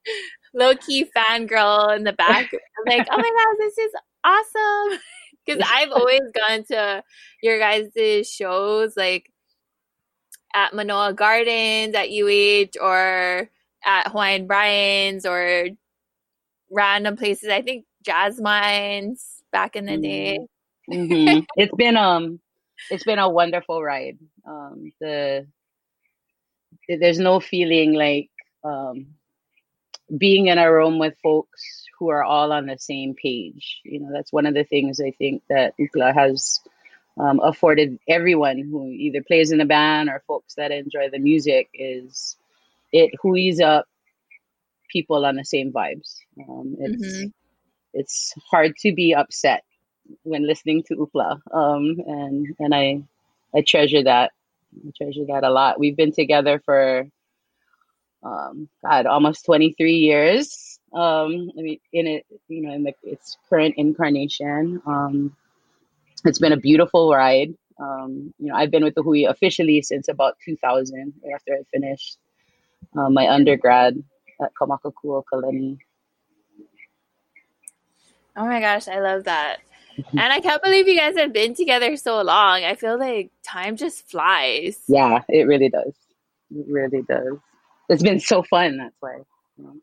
Low 0.54 0.74
key 0.76 1.06
fangirl 1.16 1.96
in 1.96 2.04
the 2.04 2.12
back. 2.12 2.50
I'm 2.52 2.98
like, 2.98 3.06
oh 3.10 3.16
my 3.16 3.22
god, 3.22 3.56
this 3.58 3.78
is 3.78 3.92
awesome 4.24 5.00
because 5.46 5.62
I've 5.68 5.90
always 5.90 6.22
gone 6.32 6.64
to 6.64 7.02
your 7.42 7.58
guys' 7.58 8.30
shows 8.30 8.96
like 8.96 9.30
at 10.54 10.72
Manoa 10.72 11.12
Gardens 11.12 11.94
at 11.94 12.08
UH 12.08 12.80
or 12.80 13.50
at 13.84 14.08
Hawaiian 14.08 14.46
Brian's 14.46 15.26
or 15.26 15.68
random 16.70 17.16
places. 17.16 17.48
I 17.50 17.62
think 17.62 17.84
Jazz 18.02 18.40
Minds 18.40 19.42
back 19.52 19.76
in 19.76 19.86
the 19.86 19.98
day. 19.98 20.38
Mm-hmm. 20.90 21.12
mm-hmm. 21.12 21.44
it's 21.56 21.74
been 21.74 21.96
um 21.96 22.40
it's 22.90 23.04
been 23.04 23.18
a 23.18 23.28
wonderful 23.28 23.82
ride. 23.82 24.18
Um 24.46 24.92
the 25.00 25.46
there's 26.88 27.18
no 27.18 27.40
feeling 27.40 27.94
like 27.94 28.30
um 28.62 29.06
being 30.16 30.46
in 30.48 30.58
a 30.58 30.72
room 30.72 30.98
with 30.98 31.14
folks 31.22 31.84
who 31.98 32.10
are 32.10 32.24
all 32.24 32.52
on 32.52 32.66
the 32.66 32.78
same 32.78 33.14
page. 33.14 33.80
You 33.84 34.00
know, 34.00 34.10
that's 34.12 34.32
one 34.32 34.46
of 34.46 34.54
the 34.54 34.64
things 34.64 35.00
I 35.00 35.12
think 35.12 35.42
that 35.48 35.74
Ooklah 35.78 36.14
has 36.14 36.60
um, 37.18 37.40
afforded 37.40 37.98
everyone 38.08 38.58
who 38.58 38.88
either 38.88 39.22
plays 39.22 39.52
in 39.52 39.58
the 39.58 39.64
band 39.64 40.08
or 40.08 40.22
folks 40.26 40.54
that 40.54 40.72
enjoy 40.72 41.10
the 41.10 41.18
music 41.18 41.68
is 41.72 42.36
it 42.92 43.12
hui's 43.22 43.60
up 43.60 43.86
people 44.90 45.24
on 45.24 45.36
the 45.36 45.44
same 45.44 45.72
vibes. 45.72 46.16
Um, 46.48 46.76
it's 46.78 47.06
mm-hmm. 47.06 47.26
it's 47.92 48.34
hard 48.50 48.76
to 48.78 48.92
be 48.92 49.14
upset 49.14 49.64
when 50.22 50.46
listening 50.46 50.82
to 50.84 50.96
Ooklah, 50.96 51.40
um, 51.52 51.96
and 52.06 52.54
and 52.58 52.74
I 52.74 53.02
I 53.54 53.62
treasure 53.62 54.02
that. 54.02 54.32
I 54.76 54.90
treasure 54.96 55.24
that 55.28 55.44
a 55.44 55.50
lot. 55.50 55.78
We've 55.78 55.96
been 55.96 56.12
together 56.12 56.60
for 56.64 57.06
um, 58.24 58.68
God 58.84 59.06
almost 59.06 59.44
twenty 59.44 59.74
three 59.78 59.96
years 59.96 60.74
um, 60.94 61.50
I 61.58 61.62
mean, 61.62 61.80
in 61.92 62.06
it, 62.06 62.26
you 62.48 62.62
know, 62.62 62.72
in 62.72 62.84
the, 62.84 62.94
its 63.02 63.36
current 63.50 63.74
incarnation. 63.76 64.80
Um, 64.86 65.36
it's 66.24 66.38
been 66.38 66.52
a 66.52 66.56
beautiful 66.56 67.12
ride. 67.12 67.52
Um, 67.80 68.32
you 68.38 68.46
know, 68.46 68.54
I've 68.54 68.70
been 68.70 68.84
with 68.84 68.94
the 68.94 69.02
Hui 69.02 69.24
officially 69.24 69.82
since 69.82 70.06
about 70.08 70.36
2000, 70.44 71.12
after 71.34 71.54
I 71.54 71.62
finished 71.72 72.18
uh, 72.96 73.10
my 73.10 73.28
undergrad 73.28 74.02
at 74.40 74.52
Kamakakuokalani. 74.54 75.78
Oh 78.36 78.46
my 78.46 78.60
gosh, 78.60 78.86
I 78.86 79.00
love 79.00 79.24
that. 79.24 79.58
and 80.10 80.20
I 80.20 80.40
can't 80.40 80.62
believe 80.62 80.86
you 80.86 80.96
guys 80.96 81.16
have 81.16 81.32
been 81.32 81.54
together 81.54 81.96
so 81.96 82.22
long. 82.22 82.62
I 82.64 82.76
feel 82.76 82.98
like 82.98 83.30
time 83.44 83.76
just 83.76 84.08
flies. 84.08 84.78
Yeah, 84.86 85.22
it 85.28 85.46
really 85.48 85.68
does. 85.68 85.94
It 86.56 86.66
really 86.68 87.02
does. 87.02 87.38
It's 87.88 88.02
been 88.02 88.20
so 88.20 88.42
fun. 88.42 88.78
That's 88.78 88.96
why. 89.00 89.18
You 89.56 89.64
know. 89.64 89.74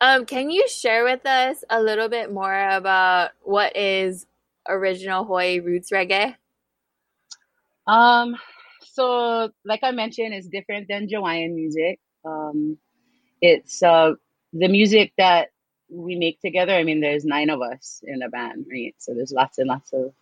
Um, 0.00 0.24
can 0.24 0.50
you 0.50 0.66
share 0.68 1.04
with 1.04 1.26
us 1.26 1.62
a 1.68 1.80
little 1.80 2.08
bit 2.08 2.32
more 2.32 2.68
about 2.70 3.32
what 3.42 3.76
is 3.76 4.26
original 4.68 5.24
Hawaii 5.24 5.60
roots 5.60 5.90
reggae? 5.90 6.36
Um, 7.86 8.36
so 8.92 9.50
like 9.64 9.80
I 9.82 9.90
mentioned, 9.90 10.32
it's 10.32 10.48
different 10.48 10.88
than 10.88 11.08
Jawaiian 11.08 11.54
music. 11.54 12.00
Um, 12.24 12.78
it's 13.42 13.82
uh, 13.82 14.14
the 14.52 14.68
music 14.68 15.12
that 15.18 15.48
we 15.90 16.16
make 16.16 16.40
together. 16.40 16.72
I 16.74 16.84
mean, 16.84 17.00
there's 17.00 17.24
nine 17.24 17.50
of 17.50 17.60
us 17.60 18.02
in 18.06 18.22
a 18.22 18.28
band, 18.28 18.66
right? 18.70 18.94
So 18.98 19.12
there's 19.14 19.32
lots 19.32 19.58
and 19.58 19.68
lots 19.68 19.92
of 19.92 20.12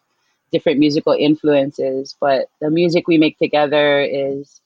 different 0.50 0.78
musical 0.78 1.12
influences, 1.12 2.16
but 2.20 2.48
the 2.60 2.70
music 2.70 3.06
we 3.06 3.18
make 3.18 3.38
together 3.38 4.00
is 4.00 4.60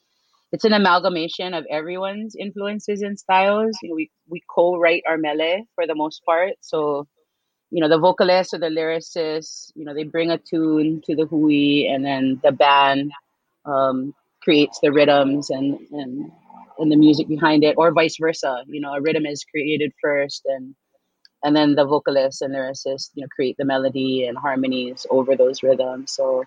it's 0.53 0.65
an 0.65 0.73
amalgamation 0.73 1.55
of 1.55 1.67
everyone's 1.71 2.37
influences 2.37 3.03
and 3.03 3.19
styles. 3.19 3.77
You 3.83 3.91
know, 3.91 3.97
we 3.97 4.11
we 4.29 4.43
co-write 4.55 5.03
our 5.09 5.19
mele 5.19 5.65
for 5.75 5.87
the 5.87 5.95
most 5.95 6.23
part. 6.25 6.55
So, 6.61 7.09
you 7.71 7.81
know, 7.81 7.89
the 7.89 7.99
vocalist 7.99 8.55
or 8.55 8.59
the 8.59 8.67
lyricist, 8.67 9.73
you 9.75 9.85
know, 9.85 9.95
they 9.95 10.05
bring 10.05 10.31
a 10.31 10.39
tune 10.39 11.03
to 11.07 11.17
the 11.17 11.27
hui, 11.27 11.87
and 11.89 12.05
then 12.05 12.41
the 12.43 12.53
band 12.53 13.13
um, 13.65 14.15
creates 14.43 14.79
the 14.81 14.93
rhythms 14.93 15.51
and 15.51 15.79
and 15.93 16.31
and 16.79 16.93
the 16.93 16.97
music 16.97 17.29
behind 17.29 17.65
it, 17.65 17.77
or 17.79 17.93
vice 17.93 18.17
versa. 18.21 18.65
You 18.69 18.81
know, 18.81 18.95
a 18.95 19.01
rhythm 19.01 19.27
is 19.27 19.45
created 19.45 19.93
first, 20.03 20.43
and 20.47 20.75
and 21.45 21.57
then 21.57 21.75
the 21.75 21.85
vocalist 21.85 22.43
and 22.43 22.55
lyricist, 22.55 23.11
you 23.15 23.23
know, 23.23 23.29
create 23.35 23.57
the 23.59 23.65
melody 23.65 24.27
and 24.27 24.39
harmonies 24.39 25.07
over 25.11 25.37
those 25.37 25.63
rhythms. 25.63 26.13
So, 26.13 26.45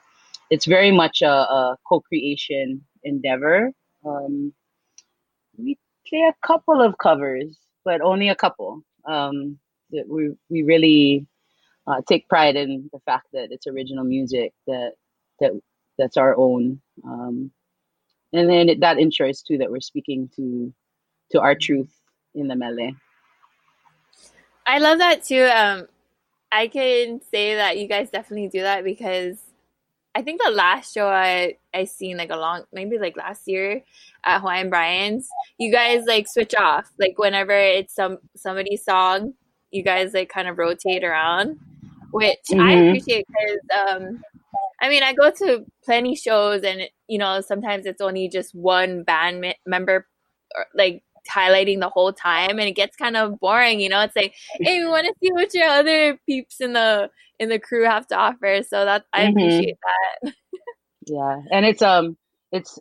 it's 0.51 0.65
very 0.65 0.91
much 0.91 1.21
a, 1.21 1.29
a 1.29 1.77
co-creation 1.89 2.85
endeavor 3.03 3.71
um, 4.05 4.53
we 5.57 5.77
play 6.07 6.21
a 6.21 6.47
couple 6.47 6.81
of 6.81 6.97
covers, 6.97 7.57
but 7.83 8.01
only 8.01 8.29
a 8.29 8.35
couple. 8.35 8.81
Um, 9.05 9.59
we 9.91 10.31
we 10.49 10.63
really 10.63 11.25
uh, 11.87 12.01
take 12.07 12.27
pride 12.27 12.55
in 12.55 12.89
the 12.91 12.99
fact 12.99 13.27
that 13.33 13.51
it's 13.51 13.67
original 13.67 14.03
music 14.03 14.53
that 14.67 14.93
that 15.39 15.51
that's 15.97 16.17
our 16.17 16.35
own, 16.37 16.81
um, 17.03 17.51
and 18.33 18.49
then 18.49 18.69
it, 18.69 18.79
that 18.81 18.99
ensures 18.99 19.41
too 19.41 19.57
that 19.57 19.71
we're 19.71 19.79
speaking 19.79 20.29
to 20.35 20.73
to 21.31 21.39
our 21.39 21.55
truth 21.55 21.93
in 22.33 22.47
the 22.47 22.55
mele. 22.55 22.91
I 24.67 24.79
love 24.79 24.97
that 24.97 25.23
too. 25.23 25.43
Um, 25.43 25.87
I 26.51 26.67
can 26.67 27.21
say 27.31 27.55
that 27.55 27.77
you 27.77 27.87
guys 27.87 28.09
definitely 28.09 28.49
do 28.49 28.61
that 28.61 28.83
because 28.83 29.37
I 30.15 30.21
think 30.21 30.41
the 30.41 30.51
last 30.51 30.93
show 30.93 31.07
I 31.07 31.57
I 31.73 31.83
seen 31.83 32.17
like 32.17 32.31
a 32.31 32.37
long 32.37 32.63
maybe 32.71 32.97
like 32.97 33.17
last 33.17 33.47
year 33.47 33.83
at 34.23 34.39
Hawaiian 34.39 34.69
Brian's, 34.69 35.27
you 35.57 35.71
guys 35.71 36.05
like 36.07 36.27
switch 36.27 36.55
off. 36.55 36.89
Like 36.97 37.17
whenever 37.17 37.51
it's 37.51 37.93
some 37.93 38.19
somebody's 38.35 38.85
song, 38.85 39.33
you 39.71 39.83
guys 39.83 40.13
like 40.13 40.29
kind 40.29 40.47
of 40.47 40.57
rotate 40.57 41.03
around, 41.03 41.59
which 42.11 42.39
mm-hmm. 42.49 42.61
I 42.61 42.71
appreciate 42.73 43.25
because 43.27 43.97
um 43.99 44.21
I 44.81 44.87
mean 44.87 45.03
I 45.03 45.13
go 45.13 45.31
to 45.31 45.65
plenty 45.83 46.15
shows 46.15 46.63
and 46.63 46.83
you 47.07 47.17
know 47.17 47.41
sometimes 47.41 47.85
it's 47.85 48.01
only 48.01 48.29
just 48.29 48.55
one 48.55 49.03
band 49.03 49.41
me- 49.41 49.59
member 49.65 50.07
or, 50.55 50.65
like 50.73 51.03
highlighting 51.29 51.79
the 51.79 51.89
whole 51.89 52.13
time 52.13 52.51
and 52.51 52.67
it 52.67 52.75
gets 52.75 52.95
kind 52.95 53.17
of 53.17 53.39
boring 53.39 53.79
you 53.79 53.89
know? 53.89 54.01
It's 54.01 54.15
like 54.15 54.33
hey 54.59 54.79
we 54.79 54.87
want 54.87 55.07
to 55.07 55.13
see 55.21 55.31
what 55.31 55.53
your 55.53 55.67
other 55.67 56.19
peeps 56.25 56.61
in 56.61 56.73
the 56.73 57.09
in 57.39 57.49
the 57.49 57.59
crew 57.59 57.83
have 57.83 58.07
to 58.07 58.15
offer. 58.15 58.61
So 58.67 58.85
that 58.85 59.05
i 59.13 59.25
mm-hmm. 59.25 59.37
appreciate 59.37 59.77
that. 60.23 60.33
Yeah 61.07 61.41
and 61.51 61.65
it's 61.65 61.81
um 61.81 62.17
it's 62.51 62.79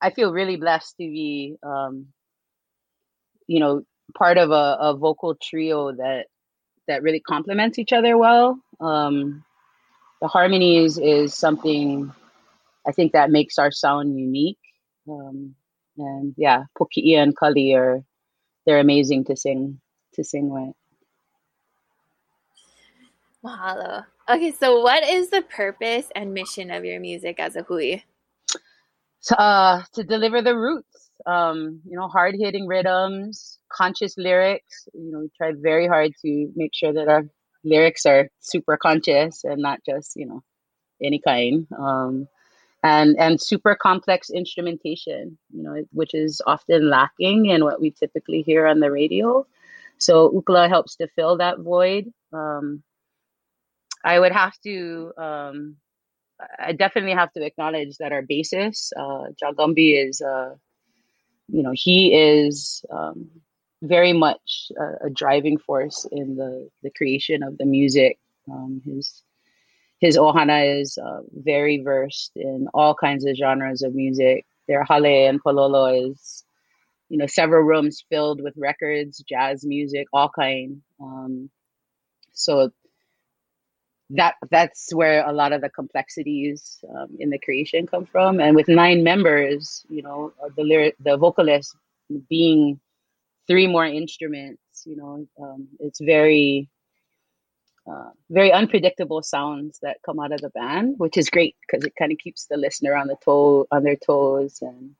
i 0.00 0.10
feel 0.10 0.32
really 0.32 0.56
blessed 0.56 0.96
to 0.98 1.04
be 1.04 1.56
um 1.62 2.06
you 3.46 3.60
know 3.60 3.82
part 4.16 4.38
of 4.38 4.50
a, 4.50 4.76
a 4.80 4.96
vocal 4.96 5.34
trio 5.34 5.92
that 5.92 6.26
that 6.88 7.02
really 7.02 7.20
complements 7.20 7.78
each 7.78 7.92
other 7.92 8.16
well. 8.16 8.58
Um 8.80 9.44
the 10.20 10.28
harmonies 10.28 10.96
is 10.98 11.34
something 11.34 12.12
i 12.86 12.92
think 12.92 13.12
that 13.12 13.30
makes 13.30 13.58
our 13.58 13.70
sound 13.70 14.18
unique. 14.18 14.58
Um 15.10 15.54
and 15.98 16.34
yeah, 16.36 16.64
Puki'ia 16.78 17.22
and 17.22 17.36
Kali 17.36 17.74
are 17.74 18.02
they're 18.64 18.80
amazing 18.80 19.24
to 19.24 19.36
sing 19.36 19.80
to 20.14 20.24
sing 20.24 20.48
with. 20.50 20.74
Mahalo. 23.44 24.04
Okay, 24.28 24.50
so 24.50 24.80
what 24.80 25.04
is 25.04 25.30
the 25.30 25.42
purpose 25.42 26.08
and 26.16 26.34
mission 26.34 26.70
of 26.70 26.84
your 26.84 26.98
music 26.98 27.38
as 27.38 27.54
a 27.54 27.62
hui? 27.62 28.02
To, 29.28 29.40
uh, 29.40 29.82
to 29.94 30.02
deliver 30.02 30.42
the 30.42 30.56
roots, 30.56 31.10
um, 31.26 31.80
you 31.88 31.96
know, 31.96 32.08
hard 32.08 32.34
hitting 32.38 32.66
rhythms, 32.66 33.58
conscious 33.72 34.16
lyrics. 34.16 34.88
You 34.94 35.12
know, 35.12 35.18
we 35.20 35.30
try 35.36 35.52
very 35.56 35.86
hard 35.86 36.12
to 36.22 36.50
make 36.56 36.72
sure 36.74 36.92
that 36.92 37.08
our 37.08 37.24
lyrics 37.64 38.04
are 38.04 38.28
super 38.40 38.76
conscious 38.76 39.44
and 39.44 39.62
not 39.62 39.80
just, 39.86 40.12
you 40.16 40.26
know, 40.26 40.42
any 41.02 41.20
kind. 41.20 41.66
Um, 41.78 42.28
and 42.82 43.16
and 43.18 43.40
super 43.40 43.74
complex 43.74 44.30
instrumentation, 44.30 45.38
you 45.52 45.62
know, 45.62 45.84
which 45.92 46.14
is 46.14 46.40
often 46.46 46.88
lacking 46.88 47.46
in 47.46 47.64
what 47.64 47.80
we 47.80 47.90
typically 47.90 48.42
hear 48.42 48.66
on 48.66 48.80
the 48.80 48.90
radio. 48.90 49.46
So 49.98 50.30
Ooklah 50.30 50.68
helps 50.68 50.96
to 50.96 51.08
fill 51.08 51.38
that 51.38 51.60
void. 51.60 52.12
Um, 52.32 52.82
I 54.04 54.18
would 54.20 54.32
have 54.32 54.58
to, 54.60 55.12
um, 55.16 55.76
I 56.58 56.72
definitely 56.72 57.14
have 57.14 57.32
to 57.32 57.44
acknowledge 57.44 57.96
that 57.98 58.12
our 58.12 58.22
bassist, 58.22 58.92
uh, 58.96 59.32
is, 59.76 60.20
uh, 60.20 60.54
you 61.48 61.62
know, 61.62 61.72
he 61.74 62.14
is 62.14 62.84
um, 62.90 63.30
very 63.82 64.12
much 64.12 64.70
a, 64.78 65.06
a, 65.06 65.10
driving 65.10 65.58
force 65.58 66.06
in 66.10 66.36
the 66.36 66.68
the 66.82 66.90
creation 66.90 67.42
of 67.42 67.56
the 67.58 67.66
music. 67.66 68.18
Um, 68.50 68.80
his 68.84 69.22
his 69.98 70.16
ohana 70.16 70.80
is 70.80 70.98
uh, 70.98 71.20
very 71.32 71.82
versed 71.82 72.32
in 72.36 72.68
all 72.74 72.94
kinds 72.94 73.24
of 73.24 73.36
genres 73.36 73.82
of 73.82 73.94
music. 73.94 74.44
Their 74.68 74.84
hale 74.84 75.28
and 75.28 75.42
Palolo 75.42 76.10
is, 76.10 76.44
you 77.08 77.18
know, 77.18 77.26
several 77.26 77.62
rooms 77.62 78.04
filled 78.10 78.42
with 78.42 78.54
records, 78.56 79.22
jazz 79.28 79.64
music, 79.64 80.06
all 80.12 80.30
kind. 80.34 80.82
Um, 81.00 81.50
so 82.32 82.70
that 84.10 84.34
that's 84.50 84.94
where 84.94 85.26
a 85.26 85.32
lot 85.32 85.52
of 85.52 85.60
the 85.62 85.70
complexities 85.70 86.78
um, 86.94 87.08
in 87.18 87.30
the 87.30 87.38
creation 87.38 87.86
come 87.86 88.06
from. 88.06 88.40
And 88.40 88.54
with 88.54 88.68
nine 88.68 89.02
members, 89.02 89.84
you 89.88 90.02
know, 90.02 90.32
the 90.56 90.62
lyric, 90.62 90.96
the 91.00 91.16
vocalist 91.16 91.74
being 92.28 92.78
three 93.46 93.66
more 93.66 93.86
instruments, 93.86 94.84
you 94.84 94.96
know, 94.96 95.26
um, 95.42 95.68
it's 95.80 96.00
very 96.00 96.68
uh, 97.90 98.10
very 98.30 98.52
unpredictable 98.52 99.22
sounds 99.22 99.78
that 99.82 99.98
come 100.04 100.18
out 100.18 100.32
of 100.32 100.40
the 100.40 100.50
band, 100.50 100.94
which 100.98 101.16
is 101.16 101.30
great 101.30 101.56
because 101.60 101.84
it 101.84 101.94
kind 101.96 102.10
of 102.10 102.18
keeps 102.18 102.46
the 102.46 102.56
listener 102.56 102.96
on 102.96 103.06
the 103.06 103.16
toe 103.24 103.66
on 103.70 103.82
their 103.84 103.96
toes 103.96 104.58
and 104.60 104.94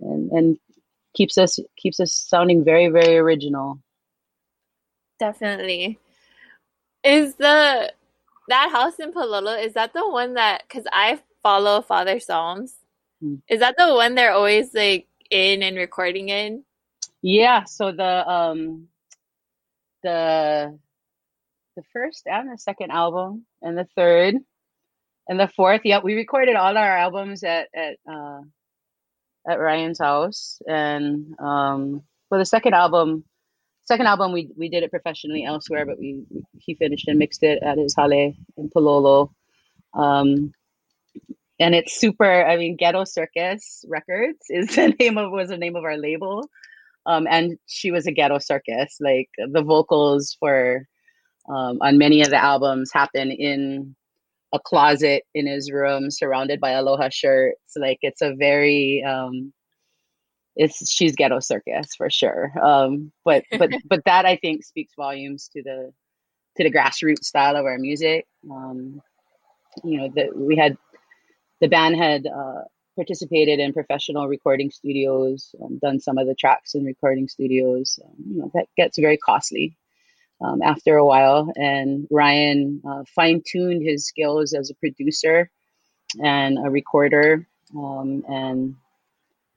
and 0.00 0.30
and 0.30 0.58
keeps 1.14 1.38
us 1.38 1.58
keeps 1.76 2.00
us 2.00 2.12
sounding 2.12 2.64
very 2.64 2.88
very 2.88 3.16
original. 3.16 3.78
Definitely. 5.18 5.98
Is 7.02 7.36
the 7.36 7.92
that 8.48 8.70
house 8.70 8.98
in 8.98 9.12
Palolo 9.12 9.62
is 9.62 9.72
that 9.74 9.94
the 9.94 10.06
one 10.06 10.34
that 10.34 10.62
because 10.68 10.84
I 10.92 11.20
follow 11.42 11.80
Father 11.80 12.20
Psalms? 12.20 12.74
Hmm. 13.20 13.36
Is 13.48 13.60
that 13.60 13.76
the 13.78 13.94
one 13.94 14.14
they're 14.14 14.32
always 14.32 14.74
like 14.74 15.06
in 15.30 15.62
and 15.62 15.76
recording 15.76 16.28
in? 16.28 16.64
Yeah. 17.22 17.64
So 17.64 17.92
the 17.92 18.28
um 18.28 18.88
the 20.02 20.78
the 21.76 21.82
first 21.92 22.26
and 22.26 22.50
the 22.50 22.58
second 22.58 22.90
album 22.90 23.46
and 23.62 23.76
the 23.76 23.86
third 23.96 24.36
and 25.28 25.40
the 25.40 25.48
fourth. 25.48 25.82
Yeah, 25.84 26.00
we 26.02 26.14
recorded 26.14 26.56
all 26.56 26.76
our 26.76 26.98
albums 26.98 27.44
at 27.44 27.68
at 27.74 27.96
uh, 28.10 28.40
at 29.48 29.60
Ryan's 29.60 29.98
house, 29.98 30.60
and 30.66 31.34
um, 31.38 32.02
for 32.28 32.38
the 32.38 32.46
second 32.46 32.74
album, 32.74 33.24
second 33.84 34.06
album 34.06 34.32
we 34.32 34.50
we 34.56 34.68
did 34.68 34.82
it 34.82 34.90
professionally 34.90 35.44
elsewhere, 35.44 35.86
but 35.86 35.98
we 35.98 36.24
he 36.58 36.74
finished 36.74 37.08
and 37.08 37.18
mixed 37.18 37.42
it 37.42 37.62
at 37.62 37.78
his 37.78 37.94
hale 37.96 38.34
in 38.56 38.70
Palolo. 38.70 39.30
Um, 39.94 40.52
and 41.60 41.74
it's 41.74 41.98
super. 41.98 42.44
I 42.44 42.56
mean, 42.56 42.76
Ghetto 42.76 43.04
Circus 43.04 43.84
Records 43.88 44.44
is 44.50 44.68
the 44.76 44.94
name 44.98 45.18
of 45.18 45.30
was 45.30 45.48
the 45.48 45.58
name 45.58 45.76
of 45.76 45.84
our 45.84 45.96
label. 45.96 46.48
Um, 47.06 47.26
and 47.30 47.58
she 47.66 47.90
was 47.90 48.06
a 48.06 48.12
ghetto 48.12 48.38
circus. 48.38 48.96
Like 49.00 49.28
the 49.36 49.62
vocals 49.62 50.36
for 50.40 50.86
um, 51.48 51.78
on 51.80 51.98
many 51.98 52.22
of 52.22 52.30
the 52.30 52.42
albums 52.42 52.90
happen 52.92 53.30
in 53.30 53.94
a 54.54 54.58
closet 54.60 55.24
in 55.34 55.46
his 55.46 55.70
room 55.70 56.10
surrounded 56.10 56.60
by 56.60 56.70
aloha 56.70 57.08
shirts. 57.10 57.74
Like 57.76 57.98
it's 58.02 58.22
a 58.22 58.34
very 58.34 59.02
um 59.04 59.52
it's 60.56 60.88
she's 60.88 61.16
ghetto 61.16 61.40
circus 61.40 61.94
for 61.96 62.08
sure. 62.08 62.52
Um 62.62 63.12
but 63.24 63.44
but 63.58 63.70
but 63.84 64.04
that 64.06 64.24
i 64.24 64.36
think 64.36 64.64
speaks 64.64 64.92
volumes 64.96 65.50
to 65.54 65.62
the 65.62 65.92
to 66.56 66.62
the 66.62 66.72
grassroots 66.72 67.24
style 67.24 67.56
of 67.56 67.66
our 67.66 67.78
music. 67.78 68.26
Um 68.50 69.02
you 69.82 69.98
know 69.98 70.08
that 70.14 70.36
we 70.36 70.56
had 70.56 70.76
the 71.60 71.68
band 71.68 71.96
had 71.96 72.26
uh 72.26 72.62
participated 72.94 73.58
in 73.58 73.72
professional 73.72 74.28
recording 74.28 74.70
studios 74.70 75.52
um, 75.60 75.78
done 75.82 75.98
some 75.98 76.16
of 76.16 76.28
the 76.28 76.34
tracks 76.36 76.76
in 76.76 76.84
recording 76.84 77.26
studios. 77.26 77.98
Um, 78.04 78.14
you 78.30 78.38
know 78.38 78.50
that 78.54 78.68
gets 78.76 78.98
very 78.98 79.16
costly 79.16 79.76
um, 80.40 80.62
after 80.62 80.96
a 80.96 81.04
while. 81.04 81.52
And 81.56 82.06
Ryan 82.10 82.82
uh, 82.88 83.04
fine 83.14 83.42
tuned 83.46 83.82
his 83.82 84.06
skills 84.06 84.52
as 84.52 84.70
a 84.70 84.74
producer 84.74 85.50
and 86.22 86.58
a 86.58 86.70
recorder. 86.70 87.46
Um, 87.76 88.24
and 88.28 88.74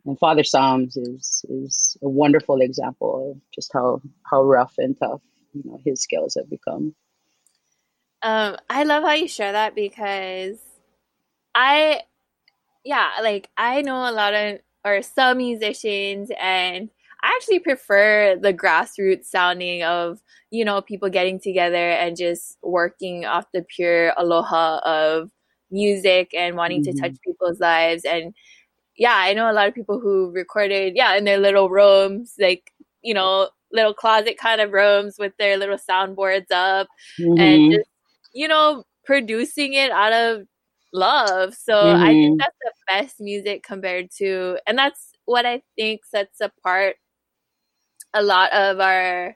and 0.06 0.18
Father 0.20 0.44
Psalms 0.44 0.96
is 0.96 1.46
is 1.50 1.98
a 2.02 2.10
wonderful 2.10 2.62
example 2.62 3.32
of 3.32 3.42
just 3.54 3.72
how 3.74 4.02
how 4.24 4.44
rough 4.44 4.74
and 4.78 4.98
tough 4.98 5.22
you 5.54 5.64
know 5.66 5.80
his 5.84 6.02
skills 6.02 6.36
have 6.36 6.50
become. 6.50 6.96
Um, 8.24 8.58
I 8.70 8.84
love 8.84 9.04
how 9.04 9.14
you 9.14 9.28
share 9.28 9.52
that 9.52 9.76
because 9.76 10.58
I, 11.54 12.02
yeah, 12.84 13.12
like 13.22 13.50
I 13.58 13.82
know 13.82 14.10
a 14.10 14.12
lot 14.12 14.34
of 14.34 14.60
or 14.84 15.02
some 15.02 15.38
musicians 15.38 16.32
and 16.40 16.90
I 17.24 17.34
actually 17.36 17.60
prefer 17.60 18.38
the 18.40 18.54
grassroots 18.54 19.26
sounding 19.26 19.84
of, 19.84 20.22
you 20.52 20.64
know, 20.64 20.82
people 20.82 21.10
getting 21.10 21.40
together 21.40 21.90
and 21.92 22.16
just 22.16 22.58
working 22.62 23.26
off 23.26 23.46
the 23.54 23.64
pure 23.64 24.14
aloha 24.18 24.80
of 24.86 25.30
music 25.72 26.32
and 26.34 26.56
wanting 26.56 26.84
mm-hmm. 26.84 26.96
to 26.96 27.02
touch 27.02 27.12
mm-hmm. 27.12 27.32
people's 27.32 27.60
lives. 27.60 28.06
And 28.06 28.34
yeah, 28.98 29.16
I 29.16 29.34
know 29.34 29.50
a 29.50 29.54
lot 29.54 29.68
of 29.68 29.76
people 29.76 30.00
who 30.00 30.32
recorded, 30.32 30.94
yeah, 30.96 31.16
in 31.16 31.24
their 31.24 31.40
little 31.40 31.70
rooms, 31.70 32.36
like, 32.40 32.72
you 33.02 33.14
know, 33.14 33.50
little 33.72 33.94
closet 33.94 34.38
kind 34.38 34.62
of 34.62 34.72
rooms 34.72 35.18
with 35.20 35.34
their 35.38 35.58
little 35.58 35.78
soundboards 35.78 36.52
up 36.52 36.88
mm-hmm. 37.20 37.40
and 37.40 37.74
just, 37.74 37.90
you 38.34 38.48
know, 38.48 38.84
producing 39.06 39.74
it 39.74 39.92
out 39.92 40.14
of 40.14 40.48
love. 40.94 41.54
So 41.54 41.74
mm-hmm. 41.74 42.02
I 42.02 42.08
think 42.08 42.32
mm-hmm. 42.32 42.38
that's 42.38 42.58
the 42.62 42.72
best 42.88 43.16
music 43.20 43.64
compared 43.64 44.10
to, 44.18 44.58
and 44.66 44.78
that's 44.78 45.12
what 45.26 45.46
I 45.46 45.62
think 45.76 46.06
sets 46.06 46.40
apart 46.42 46.96
a 48.14 48.24
lot 48.24 48.52
of 48.54 48.80
our 48.80 49.36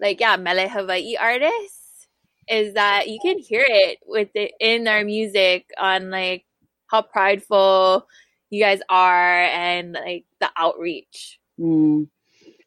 like 0.00 0.20
yeah 0.20 0.36
mele 0.36 0.68
hawaii 0.68 1.16
artists 1.16 2.06
is 2.48 2.74
that 2.74 3.08
you 3.08 3.18
can 3.20 3.38
hear 3.38 3.64
it 3.66 3.98
with 4.06 4.30
it 4.34 4.52
in 4.60 4.84
their 4.84 5.04
music 5.04 5.66
on 5.78 6.10
like 6.10 6.44
how 6.86 7.02
prideful 7.02 8.06
you 8.50 8.62
guys 8.62 8.80
are 8.88 9.42
and 9.42 9.92
like 9.92 10.24
the 10.40 10.48
outreach 10.56 11.38
mm. 11.60 12.06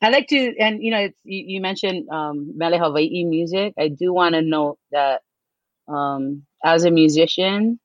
I 0.04 0.10
like 0.10 0.28
to, 0.30 0.58
and 0.58 0.82
you 0.84 0.89
know, 0.89 1.00
it's, 1.00 1.20
you, 1.24 1.44
you 1.46 1.62
mentioned 1.62 2.10
um, 2.10 2.54
Mele 2.58 2.80
Hawaii 2.80 3.24
music. 3.24 3.76
I 3.78 3.88
do 3.88 4.12
want 4.12 4.34
to 4.34 4.41
note 4.41 4.80
that 4.91 5.22
um, 5.88 6.44
as 6.63 6.86
a 6.86 6.91
musician, 6.91 7.80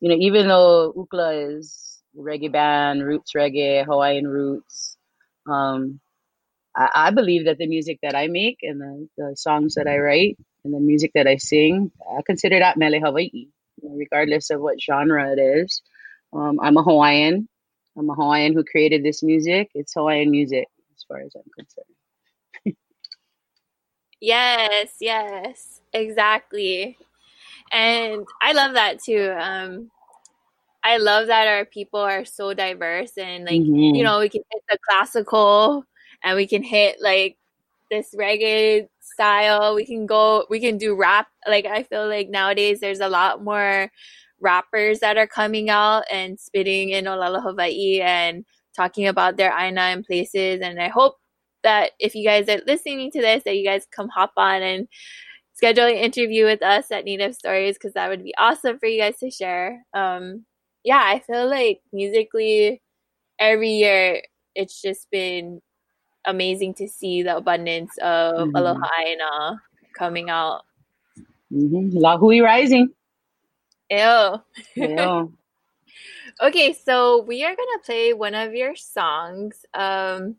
you 0.00 0.08
know, 0.08 0.16
even 0.18 0.48
though 0.48 0.94
Ooklah 0.96 1.58
is 1.58 2.00
reggae 2.16 2.50
band, 2.50 3.04
roots 3.04 3.32
reggae, 3.36 3.84
Hawaiian 3.84 4.26
roots, 4.26 4.96
um, 5.46 6.00
I, 6.78 6.90
I, 6.94 7.10
believe 7.10 7.46
that 7.46 7.58
the 7.58 7.66
music 7.66 7.98
that 8.02 8.14
I 8.14 8.28
make 8.28 8.58
and 8.62 8.80
the, 8.80 9.08
the, 9.16 9.36
songs 9.36 9.74
that 9.74 9.88
I 9.88 9.98
write 9.98 10.38
and 10.64 10.72
the 10.72 10.78
music 10.78 11.10
that 11.14 11.26
I 11.26 11.36
sing, 11.36 11.90
I 12.16 12.22
consider 12.22 12.60
that 12.60 12.76
Mele 12.76 13.00
Hawaii, 13.00 13.48
regardless 13.82 14.50
of 14.50 14.60
what 14.60 14.80
genre 14.80 15.32
it 15.32 15.40
is. 15.40 15.82
Um, 16.32 16.60
I'm 16.62 16.76
a 16.76 16.82
Hawaiian. 16.82 17.48
I'm 17.96 18.08
a 18.08 18.14
Hawaiian 18.14 18.54
who 18.54 18.62
created 18.62 19.02
this 19.02 19.22
music. 19.22 19.70
It's 19.74 19.94
Hawaiian 19.94 20.30
music 20.30 20.68
as 20.96 21.02
far 21.02 21.18
as 21.20 21.34
I'm 21.34 21.50
concerned. 21.56 22.76
yes, 24.20 24.94
yes, 25.00 25.80
exactly. 25.92 26.96
And 27.72 28.24
I 28.40 28.52
love 28.52 28.74
that 28.74 29.02
too. 29.02 29.34
Um, 29.36 29.90
I 30.84 30.98
love 30.98 31.26
that 31.26 31.48
our 31.48 31.64
people 31.64 32.00
are 32.00 32.24
so 32.24 32.54
diverse 32.54 33.18
and 33.18 33.44
like 33.44 33.60
mm-hmm. 33.60 33.96
you 33.96 34.04
know 34.04 34.20
we 34.20 34.28
can 34.28 34.42
hit 34.50 34.62
the 34.70 34.78
classical 34.88 35.84
and 36.22 36.36
we 36.36 36.46
can 36.46 36.62
hit 36.62 37.00
like 37.00 37.36
this 37.90 38.14
reggae 38.14 38.88
style. 39.00 39.74
We 39.74 39.86
can 39.86 40.06
go 40.06 40.46
we 40.50 40.60
can 40.60 40.78
do 40.78 40.96
rap. 40.96 41.28
Like 41.46 41.66
I 41.66 41.82
feel 41.82 42.08
like 42.08 42.28
nowadays 42.28 42.80
there's 42.80 43.00
a 43.00 43.08
lot 43.08 43.42
more 43.42 43.90
rappers 44.40 45.00
that 45.00 45.16
are 45.16 45.26
coming 45.26 45.70
out 45.70 46.04
and 46.10 46.38
spitting 46.38 46.90
in 46.90 47.06
Olelo 47.06 47.42
Hawaii 47.42 48.00
and 48.00 48.44
talking 48.76 49.08
about 49.08 49.36
their 49.36 49.52
Aina 49.58 49.80
and 49.80 50.04
places. 50.04 50.60
And 50.62 50.80
I 50.80 50.88
hope 50.88 51.16
that 51.64 51.92
if 51.98 52.14
you 52.14 52.24
guys 52.24 52.48
are 52.48 52.60
listening 52.66 53.10
to 53.12 53.20
this, 53.20 53.42
that 53.44 53.56
you 53.56 53.64
guys 53.64 53.86
come 53.90 54.08
hop 54.08 54.32
on 54.36 54.62
and 54.62 54.88
schedule 55.54 55.86
an 55.86 55.94
interview 55.94 56.44
with 56.44 56.62
us 56.62 56.90
at 56.92 57.04
Native 57.04 57.34
Stories 57.34 57.74
because 57.74 57.94
that 57.94 58.08
would 58.08 58.22
be 58.22 58.34
awesome 58.38 58.78
for 58.78 58.86
you 58.86 59.00
guys 59.00 59.18
to 59.18 59.30
share. 59.30 59.84
Um, 59.92 60.44
yeah, 60.84 61.02
I 61.04 61.18
feel 61.18 61.48
like 61.48 61.80
musically, 61.92 62.80
every 63.40 63.70
year 63.70 64.22
it's 64.54 64.80
just 64.80 65.10
been 65.10 65.60
amazing 66.28 66.74
to 66.74 66.86
see 66.86 67.22
the 67.22 67.36
abundance 67.36 67.96
of 67.98 68.48
mm-hmm. 68.48 68.56
Aloha 68.56 68.86
Aina 69.04 69.60
coming 69.96 70.30
out. 70.30 70.62
Mm-hmm. 71.52 71.96
Lahui 71.98 72.42
Rising. 72.42 72.88
Ew. 73.90 74.42
Ew. 74.76 75.32
okay, 76.42 76.72
so 76.74 77.22
we 77.22 77.44
are 77.44 77.56
gonna 77.56 77.82
play 77.84 78.12
one 78.12 78.34
of 78.34 78.54
your 78.54 78.76
songs, 78.76 79.64
um, 79.74 80.36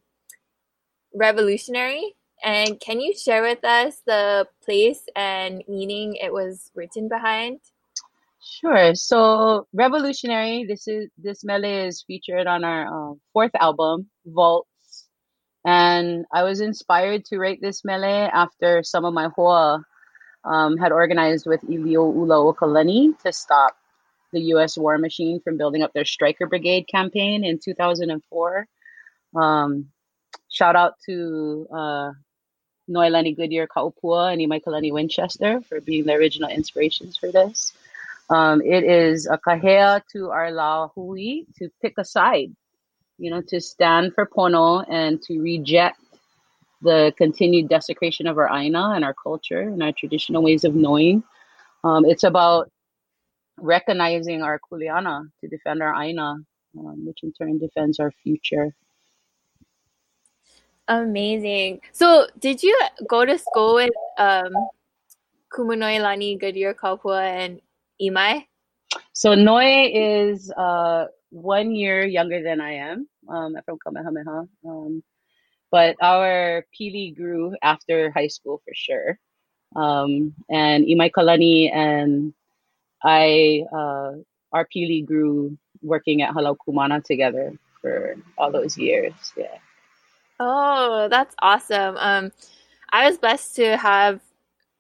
"Revolutionary." 1.14 2.16
And 2.42 2.80
can 2.80 3.02
you 3.02 3.14
share 3.18 3.42
with 3.42 3.66
us 3.66 4.02
the 4.06 4.48
place 4.64 5.04
and 5.14 5.62
meaning 5.68 6.16
it 6.16 6.32
was 6.32 6.72
written 6.74 7.10
behind? 7.10 7.60
Sure. 8.42 8.94
So, 8.96 9.68
"Revolutionary." 9.74 10.66
This 10.66 10.88
is 10.88 11.10
this 11.18 11.44
mele 11.44 11.66
is 11.66 12.04
featured 12.06 12.48
on 12.48 12.64
our 12.64 12.86
uh, 12.86 13.14
fourth 13.34 13.56
album, 13.60 14.10
Vaults, 14.26 14.70
and 15.66 16.26
I 16.32 16.44
was 16.44 16.62
inspired 16.62 17.26
to 17.26 17.38
write 17.38 17.62
this 17.62 17.84
mele 17.84 18.30
after 18.34 18.84
some 18.84 19.06
of 19.06 19.14
my 19.14 19.30
hoa 19.36 19.84
um, 20.44 20.78
had 20.78 20.92
organized 20.92 21.46
with 21.46 21.62
Ilioulaokalani 21.62 23.20
to 23.24 23.34
stop 23.34 23.76
the 24.32 24.42
U.S. 24.54 24.78
war 24.78 24.98
machine 24.98 25.42
from 25.42 25.58
building 25.58 25.82
up 25.82 25.94
their 25.94 26.06
Stryker 26.06 26.48
Brigade 26.48 26.88
campaign 26.88 27.44
in 27.44 27.60
2004. 27.64 28.68
Um, 29.36 29.90
shout 30.50 30.76
out 30.76 30.94
to 31.08 31.68
uh, 31.74 32.12
Noelani 32.90 33.36
Goodyear 33.36 33.68
Ka'opua 33.68 34.34
and 34.34 34.42
Imaikalani 34.42 34.92
Winchester 34.92 35.62
for 35.62 35.82
being 35.82 36.06
the 36.06 36.14
original 36.14 36.50
inspirations 36.50 37.18
for 37.18 37.32
this. 37.32 37.74
Um, 38.30 38.62
it 38.62 38.84
is 38.84 39.28
a 39.28 39.38
kahea 39.38 40.02
to 40.14 40.30
our 40.30 40.52
la 40.52 40.90
hui 40.90 41.46
to 41.58 41.70
pick 41.82 41.96
a 41.98 42.06
side, 42.06 42.56
you 43.20 43.30
know, 43.30 43.42
to 43.50 43.60
stand 43.60 44.14
for 44.16 44.26
pono 44.26 44.86
and 44.90 45.22
to 45.24 45.40
reject 45.40 46.00
the 46.82 47.14
continued 47.18 47.68
desecration 47.68 48.26
of 48.26 48.38
our 48.38 48.50
aina 48.56 48.94
and 48.96 49.04
our 49.04 49.14
culture 49.14 49.60
and 49.62 49.84
our 49.84 49.92
traditional 49.92 50.42
ways 50.42 50.64
of 50.64 50.74
knowing. 50.74 51.22
Um, 51.84 52.06
it's 52.06 52.24
about 52.24 52.72
recognizing 53.58 54.42
our 54.42 54.60
kuleana 54.60 55.30
to 55.42 55.48
defend 55.50 55.84
our 55.84 55.94
aina, 56.02 56.38
um, 56.78 57.06
which 57.06 57.20
in 57.24 57.34
turn 57.34 57.60
defends 57.60 58.00
our 58.00 58.12
future. 58.24 58.74
Amazing. 60.88 61.82
So, 61.92 62.28
did 62.40 62.64
you 62.64 62.76
go 63.08 63.24
to 63.26 63.38
school 63.38 63.76
with 63.76 63.92
um, 64.18 64.54
Kumu 65.54 65.78
Noelani 65.78 66.40
Goodyear 66.40 66.74
Ka'opua 66.74 67.22
and 67.22 67.62
Imai? 68.02 68.48
So, 69.14 69.36
Noi 69.36 69.92
is 69.94 70.52
uh, 70.58 71.06
one 71.32 71.76
year 71.76 72.06
younger 72.06 72.42
than 72.42 72.62
I 72.62 72.74
am. 72.76 73.08
Um, 73.28 73.56
I'm 73.56 73.64
from 73.64 73.80
Kamehameha. 73.86 74.48
Um, 74.66 75.04
but 75.72 75.96
our 76.02 76.66
pili 76.74 77.16
grew 77.16 77.56
after 77.62 78.12
high 78.12 78.28
school 78.28 78.62
for 78.66 78.74
sure. 78.74 79.20
Um, 79.76 80.34
and 80.50 80.86
Imai 80.86 81.12
Kalani 81.12 81.74
and 81.74 82.34
I, 83.04 83.66
uh, 83.72 84.14
our 84.52 84.68
pili 84.76 85.06
grew 85.06 85.58
working 85.82 86.22
at 86.22 86.34
Halau 86.34 86.58
Kumana 86.58 87.04
together 87.04 87.54
for 87.82 88.16
all 88.38 88.52
those 88.52 88.78
years. 88.78 89.14
Yeah. 89.38 89.58
Oh, 90.40 91.08
that's 91.10 91.36
awesome. 91.42 91.98
Um, 91.98 92.32
I 92.92 93.08
was 93.08 93.18
blessed 93.18 93.56
to 93.58 93.78
have 93.78 94.22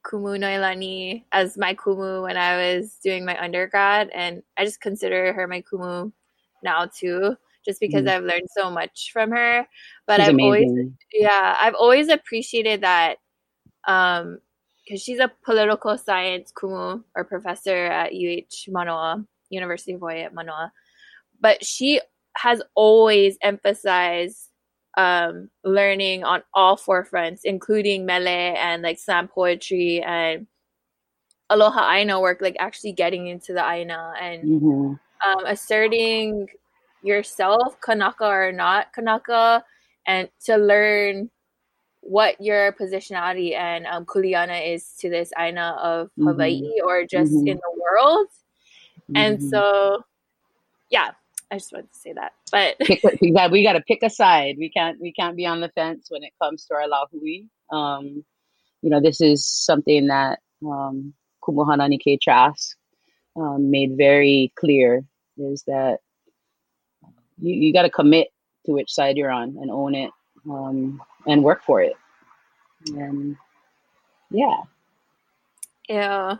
Kumu 0.03 0.39
Noelani 0.39 1.25
as 1.31 1.57
my 1.57 1.75
Kumu 1.75 2.23
when 2.23 2.37
I 2.37 2.55
was 2.57 2.95
doing 3.03 3.25
my 3.25 3.39
undergrad, 3.41 4.09
and 4.09 4.41
I 4.57 4.65
just 4.65 4.81
consider 4.81 5.33
her 5.33 5.47
my 5.47 5.61
Kumu 5.61 6.11
now 6.63 6.85
too 6.85 7.35
just 7.65 7.79
because 7.79 8.03
mm. 8.03 8.09
I've 8.09 8.23
learned 8.23 8.47
so 8.55 8.71
much 8.71 9.11
from 9.11 9.31
her. 9.31 9.67
But 10.07 10.19
she's 10.19 10.27
I've 10.27 10.33
amazing. 10.33 10.69
always, 10.69 10.91
yeah, 11.13 11.57
I've 11.61 11.75
always 11.75 12.09
appreciated 12.09 12.81
that 12.81 13.17
um, 13.87 14.39
because 14.83 15.01
she's 15.01 15.19
a 15.19 15.31
political 15.45 15.97
science 15.97 16.51
kumu 16.51 17.03
or 17.15 17.23
professor 17.23 17.85
at 17.85 18.11
UH 18.11 18.71
Manoa, 18.71 19.25
University 19.49 19.93
of 19.93 19.99
Hawaii 19.99 20.21
at 20.21 20.33
Manoa. 20.33 20.71
But 21.39 21.63
she 21.63 22.01
has 22.37 22.61
always 22.75 23.37
emphasized 23.41 24.49
um, 24.97 25.49
learning 25.63 26.23
on 26.23 26.41
all 26.53 26.75
four 26.75 27.05
fronts, 27.05 27.43
including 27.43 28.05
mele 28.05 28.27
and 28.27 28.81
like 28.81 28.99
slam 28.99 29.27
poetry 29.27 30.01
and 30.01 30.47
aloha 31.49 31.91
aina 31.91 32.19
work, 32.19 32.41
like 32.41 32.55
actually 32.59 32.93
getting 32.93 33.27
into 33.27 33.53
the 33.53 33.67
aina 33.67 34.13
and 34.19 34.43
mm-hmm. 34.43 34.93
Um, 35.25 35.45
asserting 35.45 36.47
yourself, 37.03 37.79
Kanaka 37.81 38.25
or 38.25 38.51
not 38.51 38.93
Kanaka, 38.93 39.63
and 40.07 40.29
to 40.45 40.57
learn 40.57 41.29
what 42.01 42.39
your 42.41 42.71
positionality 42.73 43.55
and 43.55 43.85
um, 43.85 44.05
kuleana 44.05 44.73
is 44.73 44.93
to 44.99 45.09
this 45.09 45.31
aina 45.37 45.77
of 45.81 46.07
mm-hmm. 46.07 46.27
Hawaii 46.27 46.79
or 46.83 47.05
just 47.05 47.31
mm-hmm. 47.31 47.47
in 47.47 47.57
the 47.57 47.81
world. 47.81 48.27
Mm-hmm. 49.11 49.17
And 49.17 49.43
so, 49.43 50.03
yeah, 50.89 51.11
I 51.51 51.55
just 51.55 51.71
wanted 51.71 51.91
to 51.91 51.99
say 51.99 52.13
that. 52.13 52.33
But 52.51 52.79
pick, 52.79 53.01
we 53.21 53.31
got 53.31 53.73
to 53.73 53.81
pick 53.81 54.03
a 54.03 54.09
side. 54.09 54.55
We 54.57 54.69
can't 54.69 54.99
we 55.01 55.11
can't 55.11 55.35
be 55.35 55.45
on 55.45 55.61
the 55.61 55.69
fence 55.69 56.07
when 56.09 56.23
it 56.23 56.33
comes 56.41 56.65
to 56.65 56.75
our 56.75 56.87
lahui. 56.87 57.47
Um, 57.71 58.23
you 58.81 58.89
know, 58.89 59.01
this 59.01 59.19
is 59.19 59.45
something 59.45 60.07
that 60.07 60.39
um, 60.65 61.13
Kumu 61.43 61.65
Haunani-Kay 61.67 62.17
Trask 62.17 62.77
um, 63.35 63.69
made 63.69 63.97
very 63.97 64.53
clear 64.55 65.03
is 65.39 65.63
that 65.63 65.99
you, 67.39 67.53
you 67.53 67.73
got 67.73 67.83
to 67.83 67.89
commit 67.89 68.29
to 68.65 68.73
which 68.73 68.91
side 68.91 69.17
you're 69.17 69.31
on 69.31 69.57
and 69.61 69.71
own 69.71 69.95
it 69.95 70.11
um, 70.49 71.01
and 71.27 71.43
work 71.43 71.63
for 71.63 71.81
it. 71.81 71.93
And 72.87 73.35
yeah. 74.29 74.57
Yeah. 75.87 76.37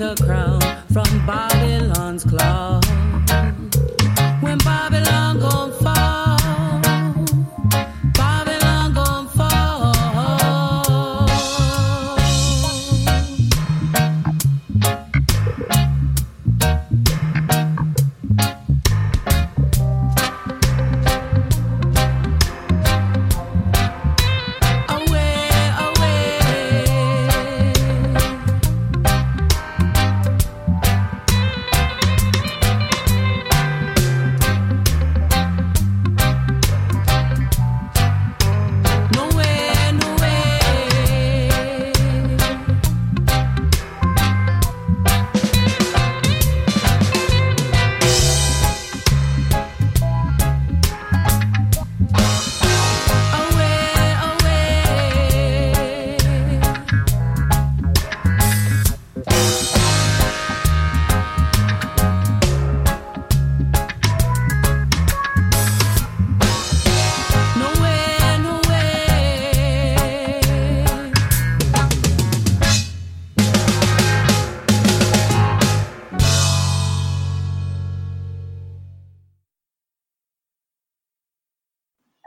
The 0.00 0.16
crown 0.24 0.58
from 0.94 1.26
Babylon's 1.26 2.24
claw. 2.24 2.59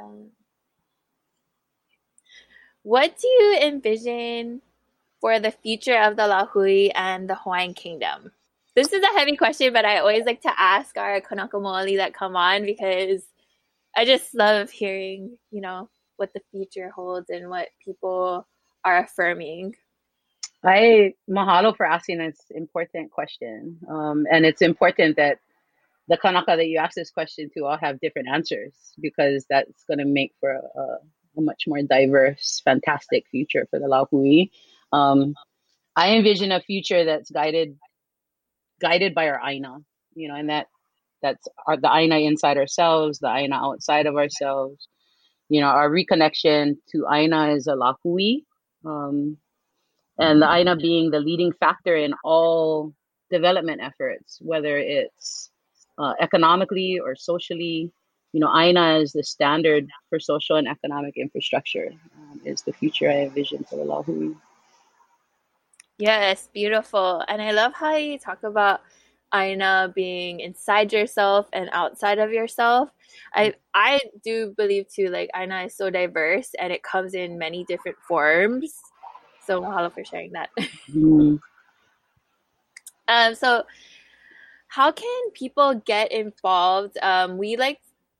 Um, 0.02 0.30
what 2.84 3.18
do 3.18 3.28
you 3.28 3.60
envision 3.62 4.62
for 5.22 5.40
the 5.40 5.52
future 5.52 5.98
of 6.02 6.18
the 6.18 6.24
Lahui 6.24 6.92
and 6.94 7.30
the 7.30 7.36
Hawaiian 7.36 7.74
Kingdom? 7.74 8.32
This 8.76 8.92
is 8.92 9.04
a 9.04 9.18
heavy 9.18 9.38
question, 9.38 9.72
but 9.72 9.86
I 9.86 10.00
always 10.00 10.26
like 10.26 10.42
to 10.42 10.52
ask 10.60 10.98
our 10.98 11.22
Kanaka 11.22 11.58
Maoli 11.58 11.98
that 11.98 12.14
come 12.14 12.36
on 12.36 12.66
because 12.66 13.24
I 13.96 14.06
just 14.06 14.34
love 14.34 14.70
hearing, 14.70 15.38
you 15.52 15.62
know, 15.62 15.90
what 16.18 16.34
the 16.34 16.42
future 16.52 16.90
holds 16.90 17.30
and 17.30 17.50
what 17.50 17.70
people 17.84 18.48
are 18.84 18.98
affirming. 18.98 19.76
I 20.64 21.14
mahalo 21.30 21.76
for 21.76 21.86
asking 21.86 22.20
this 22.20 22.40
important 22.52 23.12
question. 23.12 23.78
Um, 23.90 24.26
and 24.32 24.46
it's 24.46 24.62
important 24.62 25.18
that 25.18 25.40
the 26.08 26.18
Kanaka 26.18 26.56
that 26.58 26.68
you 26.68 26.78
ask 26.80 26.96
this 26.96 27.12
question 27.12 27.50
to 27.56 27.66
all 27.66 27.78
have 27.78 28.00
different 28.00 28.28
answers 28.28 28.74
because 29.02 29.46
that's 29.50 29.84
going 29.86 30.00
to 30.00 30.06
make 30.06 30.34
for 30.40 30.52
a, 30.52 30.82
a 31.38 31.42
much 31.42 31.64
more 31.68 31.82
diverse, 31.82 32.62
fantastic 32.64 33.26
future 33.32 33.68
for 33.70 33.80
the 33.80 33.86
Lahui. 33.86 34.50
Um, 34.92 35.34
I 35.96 36.16
envision 36.16 36.52
a 36.52 36.62
future 36.62 37.06
that's 37.06 37.32
guided 37.32 37.78
guided 38.82 39.16
by 39.16 39.30
our 39.30 39.40
aina, 39.48 39.78
you 40.16 40.28
know, 40.28 40.36
and 40.36 40.50
that 40.50 40.68
that's 41.22 41.48
our, 41.68 41.78
the 41.78 41.90
aina 41.94 42.20
inside 42.20 42.58
ourselves, 42.58 43.20
the 43.20 43.34
aina 43.34 43.56
outside 43.56 44.06
of 44.06 44.16
ourselves. 44.16 44.88
You 45.50 45.62
know, 45.62 45.68
our 45.68 45.90
reconnection 45.90 46.78
to 46.92 47.06
aina 47.12 47.54
is 47.54 47.68
a 47.68 47.76
lahui, 47.76 48.44
um, 48.86 49.38
and 50.20 50.42
the 50.42 50.52
aina 50.52 50.76
being 50.76 51.12
the 51.12 51.20
leading 51.20 51.54
factor 51.54 51.96
in 51.96 52.14
all 52.24 52.94
development 53.30 53.82
efforts, 53.82 54.40
whether 54.42 54.78
it's 54.78 55.50
uh, 55.98 56.14
economically 56.20 57.00
or 57.00 57.16
socially. 57.16 57.92
You 58.32 58.40
know, 58.40 58.52
aina 58.56 58.98
is 58.98 59.14
the 59.14 59.24
standard 59.24 59.88
for 60.10 60.20
social 60.20 60.56
and 60.56 60.68
economic 60.68 61.18
infrastructure. 61.18 61.90
Um, 62.18 62.42
is 62.46 62.64
the 62.64 62.74
future 62.74 63.10
I 63.10 63.22
envision 63.22 63.64
for 63.64 63.76
the 63.76 63.84
lahui. 63.84 64.36
Yes, 66.00 66.50
beautiful. 66.54 67.24
And 67.28 67.42
I 67.42 67.52
love 67.52 67.74
how 67.74 67.96
you 67.96 68.18
talk 68.18 68.44
about 68.44 68.82
Aina 69.34 69.92
being 69.96 70.40
inside 70.40 70.94
yourself 70.94 71.48
and 71.54 71.70
outside 71.72 72.20
of 72.20 72.32
yourself. 72.32 72.90
I 73.34 73.54
I 73.74 74.00
do 74.24 74.54
believe 74.58 74.88
too, 74.88 75.10
like 75.10 75.30
Aina 75.36 75.64
is 75.66 75.76
so 75.76 75.90
diverse 75.90 76.50
and 76.60 76.74
it 76.74 76.84
comes 76.84 77.14
in 77.14 77.38
many 77.38 77.64
different 77.66 77.98
forms. 78.08 78.74
So 79.46 79.62
mahalo 79.62 79.94
for 79.94 80.04
sharing 80.04 80.32
that. 80.34 80.50
Mm. 80.92 81.40
Um, 83.10 83.36
so 83.36 83.64
how 84.74 84.92
can 84.92 85.30
people 85.36 85.76
get 85.86 86.12
involved? 86.12 86.98
Um, 87.04 87.38
we 87.38 87.58
like 87.58 87.80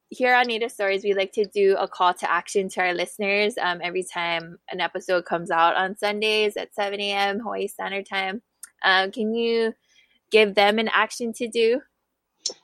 here 0.10 0.36
on 0.36 0.46
Native 0.46 0.72
Stories, 0.72 1.04
we 1.04 1.16
like 1.16 1.32
to 1.32 1.46
do 1.46 1.76
a 1.80 1.88
call 1.88 2.14
to 2.14 2.32
action 2.32 2.70
to 2.70 2.82
our 2.82 2.94
listeners 2.94 3.56
um, 3.60 3.80
every 3.82 4.04
time 4.04 4.60
an 4.70 4.80
episode 4.80 5.26
comes 5.26 5.50
out 5.50 5.76
on 5.76 5.98
Sundays 5.98 6.56
at 6.56 6.76
7 6.76 7.02
a.m. 7.02 7.40
Hawaii 7.40 7.66
Standard 7.66 8.06
Time. 8.06 8.44
Um, 8.86 9.10
can 9.10 9.34
you 9.34 9.74
give 10.30 10.54
them 10.54 10.78
an 10.78 10.90
action 10.90 11.34
to 11.34 11.48
do? 11.48 11.82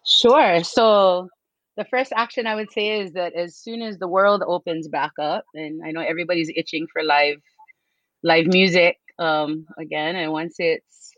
Sure. 0.06 0.64
So 0.64 1.28
the 1.76 1.86
first 1.86 2.14
action 2.16 2.46
I 2.46 2.54
would 2.54 2.72
say 2.72 3.02
is 3.02 3.14
that 3.14 3.34
as 3.34 3.56
soon 3.56 3.82
as 3.82 3.98
the 3.98 4.08
world 4.08 4.44
opens 4.46 4.88
back 4.88 5.14
up, 5.20 5.46
and 5.56 5.82
I 5.84 5.90
know 5.90 6.02
everybody's 6.02 6.52
itching 6.56 6.86
for 6.94 7.04
live 7.04 7.38
live 8.22 8.46
music 8.46 8.98
um, 9.18 9.66
again, 9.80 10.16
and 10.16 10.32
once 10.32 10.58
it's 10.60 11.12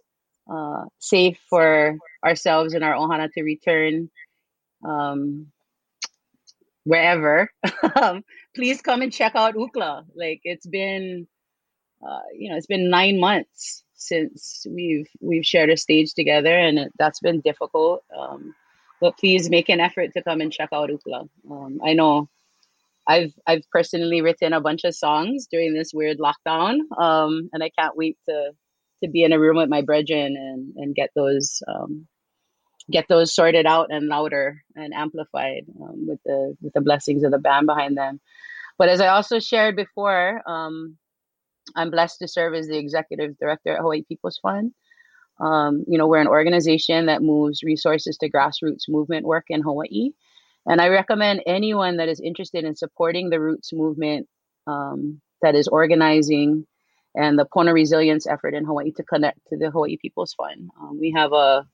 uh, 0.50 0.86
safe 1.00 1.38
for 1.50 1.98
ourselves 2.24 2.74
and 2.74 2.84
our 2.84 2.96
ohana 2.96 3.32
to 3.32 3.44
return 3.44 4.10
um, 4.84 5.48
wherever, 6.84 7.50
um, 7.96 8.24
please 8.56 8.82
come 8.82 9.02
and 9.02 9.14
check 9.14 9.36
out 9.36 9.56
Ooklah. 9.56 10.06
Like 10.16 10.42
it's 10.44 10.66
been, 10.66 11.28
uh, 12.06 12.20
you 12.38 12.50
know, 12.50 12.58
it's 12.58 12.68
been 12.68 12.90
nine 12.90 13.20
months 13.20 13.84
since 13.94 14.66
we've 14.70 15.08
we've 15.20 15.46
shared 15.46 15.70
a 15.70 15.78
stage 15.78 16.14
together, 16.14 16.58
and 16.58 16.90
that's 16.98 17.20
been 17.20 17.42
difficult. 17.42 18.04
Um, 18.18 18.54
but 19.00 19.18
please 19.18 19.50
make 19.50 19.70
an 19.70 19.80
effort 19.80 20.14
to 20.14 20.24
come 20.24 20.42
and 20.42 20.52
check 20.52 20.70
out 20.74 20.90
Ooklah. 20.90 21.28
Um, 21.50 21.80
I 21.84 21.94
know 21.94 22.30
I've 23.08 23.34
I've 23.48 23.64
personally 23.72 24.22
written 24.22 24.54
a 24.54 24.62
bunch 24.62 24.84
of 24.84 24.96
songs 24.96 25.48
during 25.50 25.74
this 25.74 25.94
weird 25.94 26.20
lockdown, 26.20 26.80
um, 26.98 27.50
and 27.54 27.64
I 27.64 27.70
can't 27.78 27.98
wait 27.98 28.18
to 28.28 28.52
to 29.04 29.10
be 29.10 29.24
in 29.24 29.34
a 29.34 29.40
room 29.40 29.58
with 29.58 29.70
my 29.70 29.82
brethren 29.82 30.36
and 30.38 30.74
and 30.76 30.96
get 30.96 31.10
those 31.16 31.62
um, 31.68 32.08
get 32.90 33.06
those 33.08 33.34
sorted 33.34 33.66
out 33.66 33.88
and 33.90 34.08
louder 34.08 34.64
and 34.76 34.94
amplified 34.94 35.66
um, 35.82 36.08
with 36.08 36.20
the 36.26 36.56
with 36.62 36.74
the 36.74 36.82
blessings 36.82 37.24
of 37.24 37.32
the 37.32 37.40
band 37.40 37.68
behind 37.68 37.98
them. 37.98 38.20
But 38.78 38.90
as 38.90 39.02
I 39.02 39.08
also 39.08 39.40
shared 39.40 39.76
before, 39.76 40.42
um, 40.48 40.98
I'm 41.76 41.92
blessed 41.92 42.20
to 42.20 42.28
serve 42.28 42.54
as 42.54 42.68
the 42.68 42.78
executive 42.78 43.38
director 43.38 43.74
at 43.74 43.82
Hawaii 43.82 44.04
People's 44.04 44.40
Fund. 44.40 44.74
Um, 45.40 45.86
you 45.88 45.98
know, 45.98 46.08
we're 46.08 46.22
an 46.22 46.28
organization 46.28 47.08
that 47.08 47.22
moves 47.22 47.64
resources 47.64 48.18
to 48.18 48.30
grassroots 48.30 48.90
movement 48.90 49.26
work 49.26 49.46
in 49.50 49.62
Hawaii. 49.62 50.12
And 50.66 50.80
I 50.80 50.90
recommend 50.90 51.42
anyone 51.48 51.98
that 51.98 52.10
is 52.10 52.20
interested 52.20 52.64
in 52.64 52.76
supporting 52.76 53.30
the 53.30 53.40
roots 53.40 53.74
movement 53.74 54.28
um, 54.68 55.22
that 55.42 55.56
is 55.56 55.68
organizing 55.68 56.68
and 57.16 57.38
the 57.38 57.46
Pona 57.46 57.74
resilience 57.74 58.28
effort 58.28 58.54
in 58.54 58.66
Hawaii 58.66 58.92
to 58.94 59.04
connect 59.04 59.40
to 59.50 59.58
the 59.58 59.70
Hawaii 59.72 59.98
People's 59.98 60.34
Fund. 60.34 60.70
Um, 60.80 61.00
we 61.00 61.12
have 61.16 61.34
a 61.34 61.66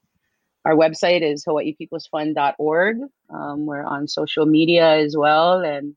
our 0.65 0.75
website 0.75 1.21
is 1.21 1.45
hawaiipeoplesfund.org. 1.45 2.97
Um, 3.29 3.65
we're 3.65 3.85
on 3.85 4.07
social 4.07 4.45
media 4.45 4.97
as 4.97 5.15
well, 5.15 5.61
and 5.61 5.95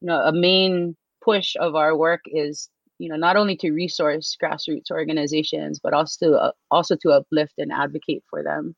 you 0.00 0.08
know 0.08 0.20
a 0.20 0.32
main 0.32 0.96
push 1.24 1.56
of 1.58 1.74
our 1.74 1.96
work 1.96 2.20
is 2.26 2.68
you 2.98 3.08
know 3.08 3.16
not 3.16 3.36
only 3.36 3.56
to 3.56 3.72
resource 3.72 4.36
grassroots 4.42 4.90
organizations 4.90 5.80
but 5.82 5.92
also 5.92 6.26
to, 6.26 6.36
uh, 6.36 6.52
also 6.70 6.96
to 6.96 7.10
uplift 7.10 7.54
and 7.58 7.72
advocate 7.72 8.22
for 8.28 8.42
them. 8.42 8.74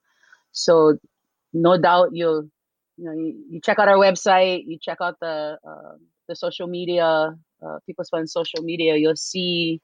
So 0.52 0.98
no 1.52 1.80
doubt 1.80 2.10
you'll 2.12 2.48
you 2.96 3.04
know 3.04 3.12
you, 3.12 3.44
you 3.50 3.60
check 3.60 3.78
out 3.78 3.88
our 3.88 3.96
website, 3.96 4.64
you 4.66 4.78
check 4.80 4.98
out 5.00 5.16
the 5.20 5.58
uh, 5.66 5.96
the 6.28 6.36
social 6.36 6.66
media, 6.66 7.34
uh, 7.64 7.78
People's 7.86 8.08
Fund 8.08 8.30
social 8.30 8.62
media, 8.62 8.96
you'll 8.96 9.16
see 9.16 9.80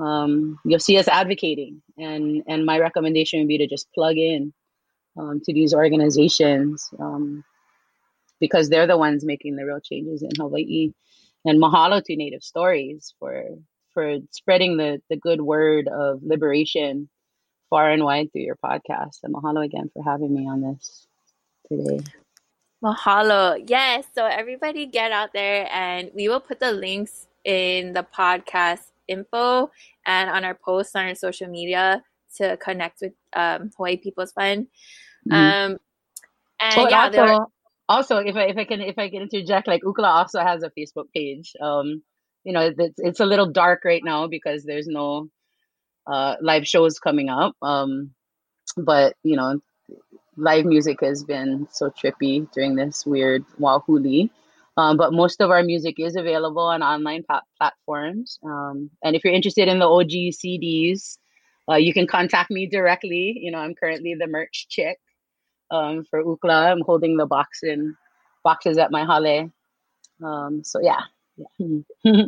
um, 0.00 0.58
you'll 0.64 0.80
see 0.80 0.98
us 0.98 1.08
advocating. 1.08 1.82
And 1.98 2.42
and 2.46 2.64
my 2.64 2.78
recommendation 2.78 3.40
would 3.40 3.48
be 3.48 3.58
to 3.58 3.66
just 3.66 3.92
plug 3.94 4.16
in 4.16 4.52
um, 5.18 5.40
to 5.44 5.52
these 5.52 5.74
organizations 5.74 6.88
um, 6.98 7.44
because 8.40 8.68
they're 8.68 8.86
the 8.86 8.98
ones 8.98 9.24
making 9.24 9.56
the 9.56 9.64
real 9.64 9.80
changes 9.80 10.22
in 10.22 10.30
Hawaii. 10.38 10.92
And 11.44 11.62
mahalo 11.62 12.02
to 12.02 12.16
Native 12.16 12.42
Stories 12.42 13.14
for 13.18 13.44
for 13.94 14.18
spreading 14.30 14.76
the 14.76 15.00
the 15.08 15.16
good 15.16 15.40
word 15.40 15.88
of 15.88 16.22
liberation 16.22 17.08
far 17.70 17.90
and 17.90 18.04
wide 18.04 18.32
through 18.32 18.42
your 18.42 18.56
podcast. 18.56 19.18
And 19.22 19.34
mahalo 19.34 19.64
again 19.64 19.90
for 19.92 20.02
having 20.02 20.34
me 20.34 20.48
on 20.48 20.60
this 20.62 21.06
today. 21.68 22.00
Mahalo. 22.86 23.62
Yes. 23.66 24.04
So 24.14 24.26
everybody 24.26 24.86
get 24.86 25.12
out 25.12 25.30
there 25.32 25.68
and 25.72 26.10
we 26.14 26.28
will 26.28 26.40
put 26.40 26.60
the 26.60 26.72
links 26.72 27.26
in 27.44 27.92
the 27.92 28.04
podcast 28.04 28.90
info 29.08 29.70
and 30.04 30.30
on 30.30 30.44
our 30.44 30.54
posts 30.54 30.94
on 30.94 31.06
our 31.06 31.14
social 31.14 31.48
media 31.48 32.02
to 32.36 32.56
connect 32.58 33.00
with 33.00 33.12
um, 33.34 33.70
Hawaii 33.76 33.96
People's 33.96 34.32
Fund. 34.32 34.68
Mhm. 35.28 35.32
Um, 35.34 35.78
and 36.60 36.78
Oh, 36.78 36.88
yeah, 36.88 37.08
there 37.08 37.24
are, 37.24 37.32
also, 37.32 37.52
also, 37.88 38.18
if 38.18 38.36
I 38.36 38.44
if 38.44 38.56
I 38.56 38.64
can 38.64 38.80
if 38.80 38.98
I 38.98 39.10
can 39.10 39.22
interject, 39.22 39.66
like 39.66 39.82
Ooklah 39.82 40.14
also 40.22 40.40
has 40.40 40.62
a 40.62 40.70
Facebook 40.70 41.06
page. 41.14 41.52
Um, 41.60 42.02
you 42.44 42.52
know, 42.52 42.72
it's 42.76 42.98
it's 42.98 43.20
a 43.20 43.26
little 43.26 43.50
dark 43.50 43.84
right 43.84 44.02
now 44.04 44.28
because 44.28 44.64
there's 44.64 44.86
no 44.86 45.28
uh 46.06 46.36
live 46.40 46.66
shows 46.66 46.98
coming 46.98 47.28
up. 47.28 47.54
Um, 47.62 48.14
but 48.76 49.14
you 49.22 49.36
know, 49.36 49.60
live 50.36 50.64
music 50.64 50.98
has 51.02 51.24
been 51.24 51.66
so 51.70 51.90
trippy 51.90 52.50
during 52.52 52.74
this 52.74 53.06
weird 53.06 53.44
wahuli. 53.60 54.30
Um, 54.78 54.98
but 54.98 55.12
most 55.12 55.40
of 55.40 55.50
our 55.50 55.62
music 55.62 55.98
is 55.98 56.16
available 56.16 56.62
on 56.62 56.82
online 56.82 57.22
plat- 57.22 57.44
platforms. 57.56 58.38
Um, 58.44 58.90
and 59.02 59.16
if 59.16 59.24
you're 59.24 59.32
interested 59.32 59.68
in 59.68 59.78
the 59.78 59.88
OG 59.88 60.34
CDs, 60.36 61.16
uh, 61.70 61.76
you 61.76 61.94
can 61.94 62.06
contact 62.06 62.50
me 62.50 62.66
directly. 62.66 63.38
You 63.40 63.52
know, 63.52 63.58
I'm 63.58 63.74
currently 63.74 64.14
the 64.14 64.26
merch 64.26 64.66
chick 64.68 64.98
um, 65.70 66.04
for 66.10 66.22
Ooklah. 66.22 66.70
I'm 66.72 66.82
holding 66.82 67.16
the 67.16 67.26
box 67.26 67.60
in 67.62 67.96
boxes 68.44 68.76
at 68.76 68.90
my 68.90 69.04
hale. 69.06 69.50
Um, 70.22 70.62
so 70.62 70.80
yeah. 70.82 71.00
yeah. 71.58 72.24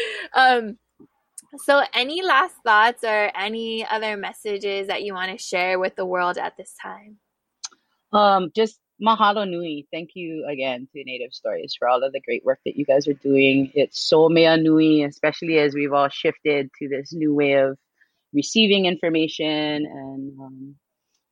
um, 0.34 0.78
so 1.58 1.82
any 1.92 2.22
last 2.22 2.56
thoughts 2.64 3.04
or 3.04 3.30
any 3.36 3.86
other 3.86 4.16
messages 4.16 4.86
that 4.86 5.02
you 5.02 5.12
want 5.12 5.30
to 5.30 5.36
share 5.36 5.78
with 5.78 5.94
the 5.96 6.06
world 6.06 6.38
at 6.38 6.56
this 6.56 6.74
time? 6.82 7.18
Um, 8.12 8.50
just 8.54 8.78
mahalo 9.02 9.48
nui. 9.48 9.86
Thank 9.90 10.10
you 10.14 10.46
again 10.48 10.88
to 10.92 11.04
Native 11.04 11.32
Stories 11.32 11.74
for 11.78 11.88
all 11.88 12.02
of 12.02 12.12
the 12.12 12.20
great 12.20 12.44
work 12.44 12.60
that 12.64 12.76
you 12.76 12.84
guys 12.84 13.08
are 13.08 13.14
doing. 13.14 13.72
It's 13.74 14.00
so 14.00 14.28
mea 14.28 14.56
nui, 14.56 15.02
especially 15.02 15.58
as 15.58 15.74
we've 15.74 15.92
all 15.92 16.08
shifted 16.08 16.70
to 16.78 16.88
this 16.88 17.12
new 17.12 17.34
way 17.34 17.54
of 17.54 17.78
receiving 18.32 18.86
information 18.86 19.86
and 19.86 20.40
um, 20.40 20.74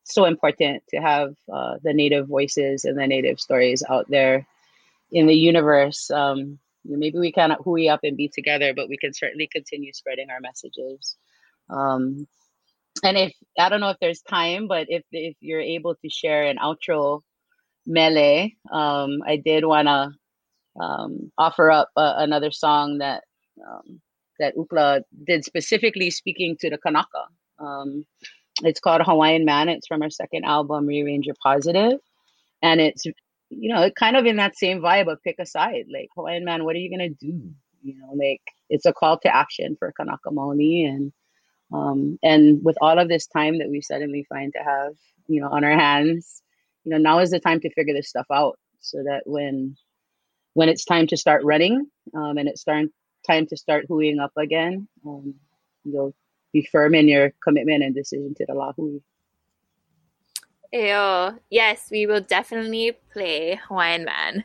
so 0.04 0.24
important 0.24 0.82
to 0.88 0.98
have 0.98 1.34
uh, 1.52 1.76
the 1.82 1.94
native 1.94 2.26
voices 2.26 2.84
and 2.84 2.98
the 2.98 3.06
native 3.06 3.40
stories 3.40 3.82
out 3.88 4.06
there 4.08 4.46
in 5.12 5.26
the 5.26 5.34
universe. 5.34 6.10
Um, 6.10 6.58
maybe 6.84 7.18
we 7.18 7.32
cannot 7.32 7.62
hui 7.62 7.88
up 7.88 8.00
and 8.02 8.16
be 8.16 8.28
together, 8.28 8.74
but 8.74 8.88
we 8.88 8.96
can 8.96 9.14
certainly 9.14 9.46
continue 9.46 9.92
spreading 9.92 10.30
our 10.30 10.40
messages. 10.40 11.16
Um, 11.68 12.26
and 13.02 13.16
if 13.16 13.32
I 13.58 13.68
don't 13.68 13.80
know 13.80 13.90
if 13.90 13.98
there's 14.00 14.22
time, 14.22 14.68
but 14.68 14.86
if 14.88 15.02
if 15.12 15.36
you're 15.40 15.60
able 15.60 15.94
to 15.94 16.10
share 16.10 16.44
an 16.44 16.58
outro 16.58 17.20
mele, 17.86 18.50
um, 18.70 19.22
I 19.26 19.36
did 19.36 19.64
wanna 19.64 20.12
um, 20.80 21.32
offer 21.38 21.70
up 21.70 21.90
uh, 21.96 22.14
another 22.18 22.50
song 22.50 22.98
that 22.98 23.24
um, 23.66 24.00
that 24.38 24.56
Ooklah 24.56 25.02
did 25.26 25.44
specifically 25.44 26.10
speaking 26.10 26.56
to 26.60 26.70
the 26.70 26.78
Kanaka. 26.78 27.26
Um, 27.58 28.04
it's 28.62 28.80
called 28.80 29.02
Hawaiian 29.02 29.44
Man. 29.44 29.68
It's 29.68 29.86
from 29.86 30.02
our 30.02 30.10
second 30.10 30.44
album, 30.44 30.86
Rearrange 30.86 31.26
Your 31.26 31.36
Positive, 31.42 31.98
and 32.62 32.80
it's 32.80 33.04
you 33.50 33.72
know 33.74 33.90
kind 33.90 34.16
of 34.16 34.26
in 34.26 34.36
that 34.36 34.56
same 34.56 34.80
vibe 34.80 35.10
of 35.10 35.22
pick 35.22 35.36
a 35.38 35.46
side. 35.46 35.86
Like 35.92 36.08
Hawaiian 36.14 36.44
Man, 36.44 36.64
what 36.64 36.76
are 36.76 36.80
you 36.80 36.90
gonna 36.90 37.10
do? 37.10 37.50
You 37.82 37.98
know, 37.98 38.12
like 38.12 38.42
it's 38.68 38.86
a 38.86 38.92
call 38.92 39.18
to 39.20 39.34
action 39.34 39.76
for 39.78 39.92
Kanaka 39.92 40.30
Maoli 40.30 40.86
and 40.86 41.12
um, 41.72 42.18
and 42.22 42.62
with 42.64 42.76
all 42.80 42.98
of 42.98 43.08
this 43.08 43.26
time 43.26 43.58
that 43.58 43.70
we 43.70 43.80
suddenly 43.80 44.24
find 44.28 44.52
to 44.52 44.58
have, 44.58 44.94
you 45.28 45.40
know, 45.40 45.48
on 45.48 45.64
our 45.64 45.76
hands, 45.78 46.42
you 46.84 46.90
know, 46.90 46.98
now 46.98 47.18
is 47.18 47.30
the 47.30 47.40
time 47.40 47.60
to 47.60 47.72
figure 47.72 47.94
this 47.94 48.08
stuff 48.08 48.26
out 48.32 48.58
so 48.80 48.98
that 49.04 49.22
when 49.26 49.76
when 50.54 50.68
it's 50.68 50.84
time 50.84 51.06
to 51.06 51.16
start 51.16 51.44
running 51.44 51.86
um, 52.14 52.36
and 52.36 52.48
it's 52.48 52.62
start, 52.62 52.86
time 53.26 53.46
to 53.46 53.56
start 53.56 53.86
hooing 53.88 54.18
up 54.18 54.32
again, 54.36 54.88
um, 55.06 55.34
you'll 55.84 56.14
be 56.52 56.66
firm 56.72 56.94
in 56.94 57.06
your 57.06 57.32
commitment 57.42 57.84
and 57.84 57.94
decision 57.94 58.34
to 58.36 58.46
the 58.46 58.52
lahui. 58.52 59.00
Ew. 60.72 61.38
Yes, 61.50 61.88
we 61.90 62.06
will 62.06 62.20
definitely 62.20 62.96
play 63.12 63.60
Hawaiian 63.68 64.04
Man. 64.04 64.42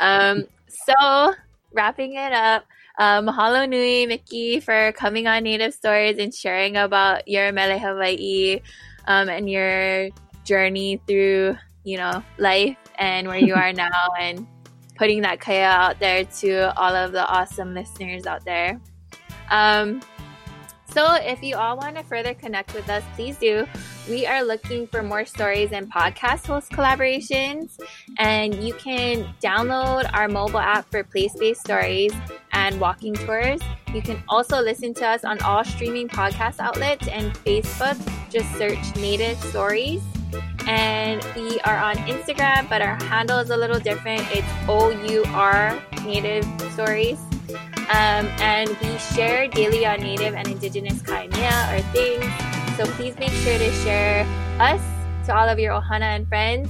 Um, 0.00 0.44
so 0.68 1.34
wrapping 1.72 2.14
it 2.14 2.32
up, 2.32 2.64
uh, 2.98 3.20
mahalo 3.20 3.68
nui, 3.68 4.06
Mickey, 4.06 4.60
for 4.60 4.92
coming 4.92 5.26
on 5.26 5.42
Native 5.42 5.74
Stories 5.74 6.18
and 6.18 6.34
sharing 6.34 6.76
about 6.76 7.28
your 7.28 7.52
Mele 7.52 7.78
Hawaii 7.78 8.60
um, 9.06 9.28
and 9.28 9.50
your 9.50 10.08
journey 10.44 11.00
through, 11.06 11.56
you 11.84 11.98
know, 11.98 12.22
life 12.38 12.76
and 12.98 13.28
where 13.28 13.38
you 13.38 13.54
are 13.54 13.72
now 13.84 14.12
and 14.18 14.46
putting 14.96 15.22
that 15.22 15.40
kaya 15.40 15.66
out 15.66 16.00
there 16.00 16.24
to 16.24 16.74
all 16.78 16.94
of 16.94 17.12
the 17.12 17.26
awesome 17.26 17.74
listeners 17.74 18.26
out 18.26 18.44
there. 18.44 18.80
Um, 19.50 20.00
so 20.92 21.14
if 21.14 21.42
you 21.42 21.56
all 21.56 21.76
want 21.76 21.96
to 21.96 22.02
further 22.02 22.32
connect 22.32 22.72
with 22.74 22.88
us, 22.88 23.04
please 23.14 23.36
do. 23.36 23.66
We 24.08 24.24
are 24.24 24.44
looking 24.44 24.86
for 24.86 25.02
more 25.02 25.24
stories 25.24 25.72
and 25.72 25.92
podcast 25.92 26.46
host 26.46 26.70
collaborations, 26.70 27.76
and 28.18 28.54
you 28.54 28.72
can 28.74 29.34
download 29.42 30.08
our 30.14 30.28
mobile 30.28 30.60
app 30.60 30.88
for 30.92 31.02
place-based 31.02 31.60
stories 31.60 32.12
and 32.52 32.80
walking 32.80 33.14
tours. 33.14 33.60
You 33.92 34.02
can 34.02 34.22
also 34.28 34.60
listen 34.60 34.94
to 34.94 35.06
us 35.06 35.24
on 35.24 35.40
all 35.42 35.64
streaming 35.64 36.08
podcast 36.08 36.60
outlets 36.60 37.08
and 37.08 37.34
Facebook. 37.34 37.98
Just 38.30 38.52
search 38.54 38.94
Native 38.94 39.38
Stories. 39.38 40.02
And 40.68 41.24
we 41.34 41.58
are 41.60 41.76
on 41.76 41.96
Instagram, 42.06 42.68
but 42.68 42.82
our 42.82 42.94
handle 43.04 43.38
is 43.38 43.50
a 43.50 43.56
little 43.56 43.80
different. 43.80 44.22
It's 44.30 44.46
O 44.68 44.90
U 44.90 45.24
R 45.34 45.76
Native 46.04 46.44
Stories. 46.72 47.18
Um, 47.88 48.26
and 48.38 48.68
we 48.68 48.98
share 48.98 49.48
daily 49.48 49.84
on 49.84 49.98
Native 50.00 50.34
and 50.34 50.46
Indigenous 50.46 51.02
Kainea 51.02 51.74
or 51.74 51.82
things. 51.92 52.55
So 52.76 52.84
please 52.92 53.18
make 53.18 53.30
sure 53.30 53.56
to 53.56 53.72
share 53.84 54.26
us 54.60 54.82
to 55.24 55.34
all 55.34 55.48
of 55.48 55.58
your 55.58 55.72
Ohana 55.72 56.14
and 56.14 56.28
friends. 56.28 56.68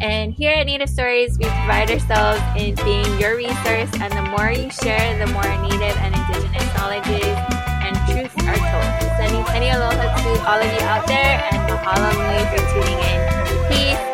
And 0.00 0.32
here 0.32 0.52
at 0.52 0.64
Native 0.64 0.88
Stories, 0.88 1.36
we 1.38 1.44
pride 1.68 1.90
ourselves 1.90 2.40
in 2.56 2.74
being 2.76 3.20
your 3.20 3.36
resource. 3.36 3.92
And 4.00 4.12
the 4.14 4.22
more 4.34 4.50
you 4.50 4.70
share, 4.70 5.18
the 5.18 5.30
more 5.30 5.44
Native 5.68 5.96
and 6.00 6.14
Indigenous 6.14 6.74
knowledges 6.74 7.36
and 7.84 7.94
truths 8.08 8.34
are 8.48 8.56
told. 8.56 9.12
Sending 9.20 9.44
plenty 9.44 9.68
aloha 9.68 9.92
to 10.22 10.30
all 10.48 10.58
of 10.58 10.72
you 10.72 10.80
out 10.88 11.06
there, 11.06 11.46
and 11.52 11.60
mahalo 11.68 12.10
nui 12.16 12.44
for 12.48 12.62
tuning 12.72 12.98
in. 13.12 13.20
Peace. 13.68 14.12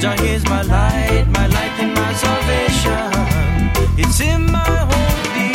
Jah 0.00 0.16
is 0.22 0.42
my 0.44 0.62
light, 0.62 1.26
my 1.28 1.46
light 1.46 1.74
and 1.78 1.92
my 1.94 2.12
salvation. 2.14 3.04
It's 3.98 4.18
in 4.20 4.46
my 4.50 4.74
holy. 4.90 5.52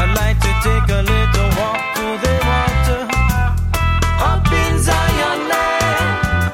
I'd 0.00 0.12
like 0.22 0.38
to 0.46 0.52
take 0.68 0.88
a 0.98 1.02
little 1.12 1.50
walk 1.60 1.80
to 1.96 2.06
the 2.24 2.34
water. 2.50 3.02
Up 4.30 4.46
in 4.62 4.74
Zion 4.86 5.40
land, 5.52 6.52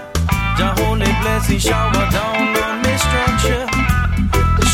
Jah 0.57 0.75
holy 0.79 1.13
blessing 1.21 1.59
shower 1.59 2.07
down 2.15 2.57
on 2.65 2.75
me 2.83 2.95
structure 3.07 3.67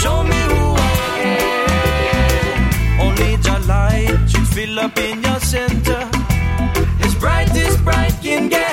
show 0.02 0.22
me 0.22 0.40
who 0.52 0.62
I 0.76 1.00
am. 1.40 3.06
Only 3.06 3.32
Jah 3.44 3.60
light 3.66 4.18
should 4.30 4.48
fill 4.54 4.78
up 4.78 4.98
in 4.98 5.22
your 5.22 5.40
center. 5.40 6.02
As 7.06 7.14
bright 7.14 7.50
as 7.56 7.80
bright 7.80 8.14
can 8.22 8.50
get. 8.50 8.65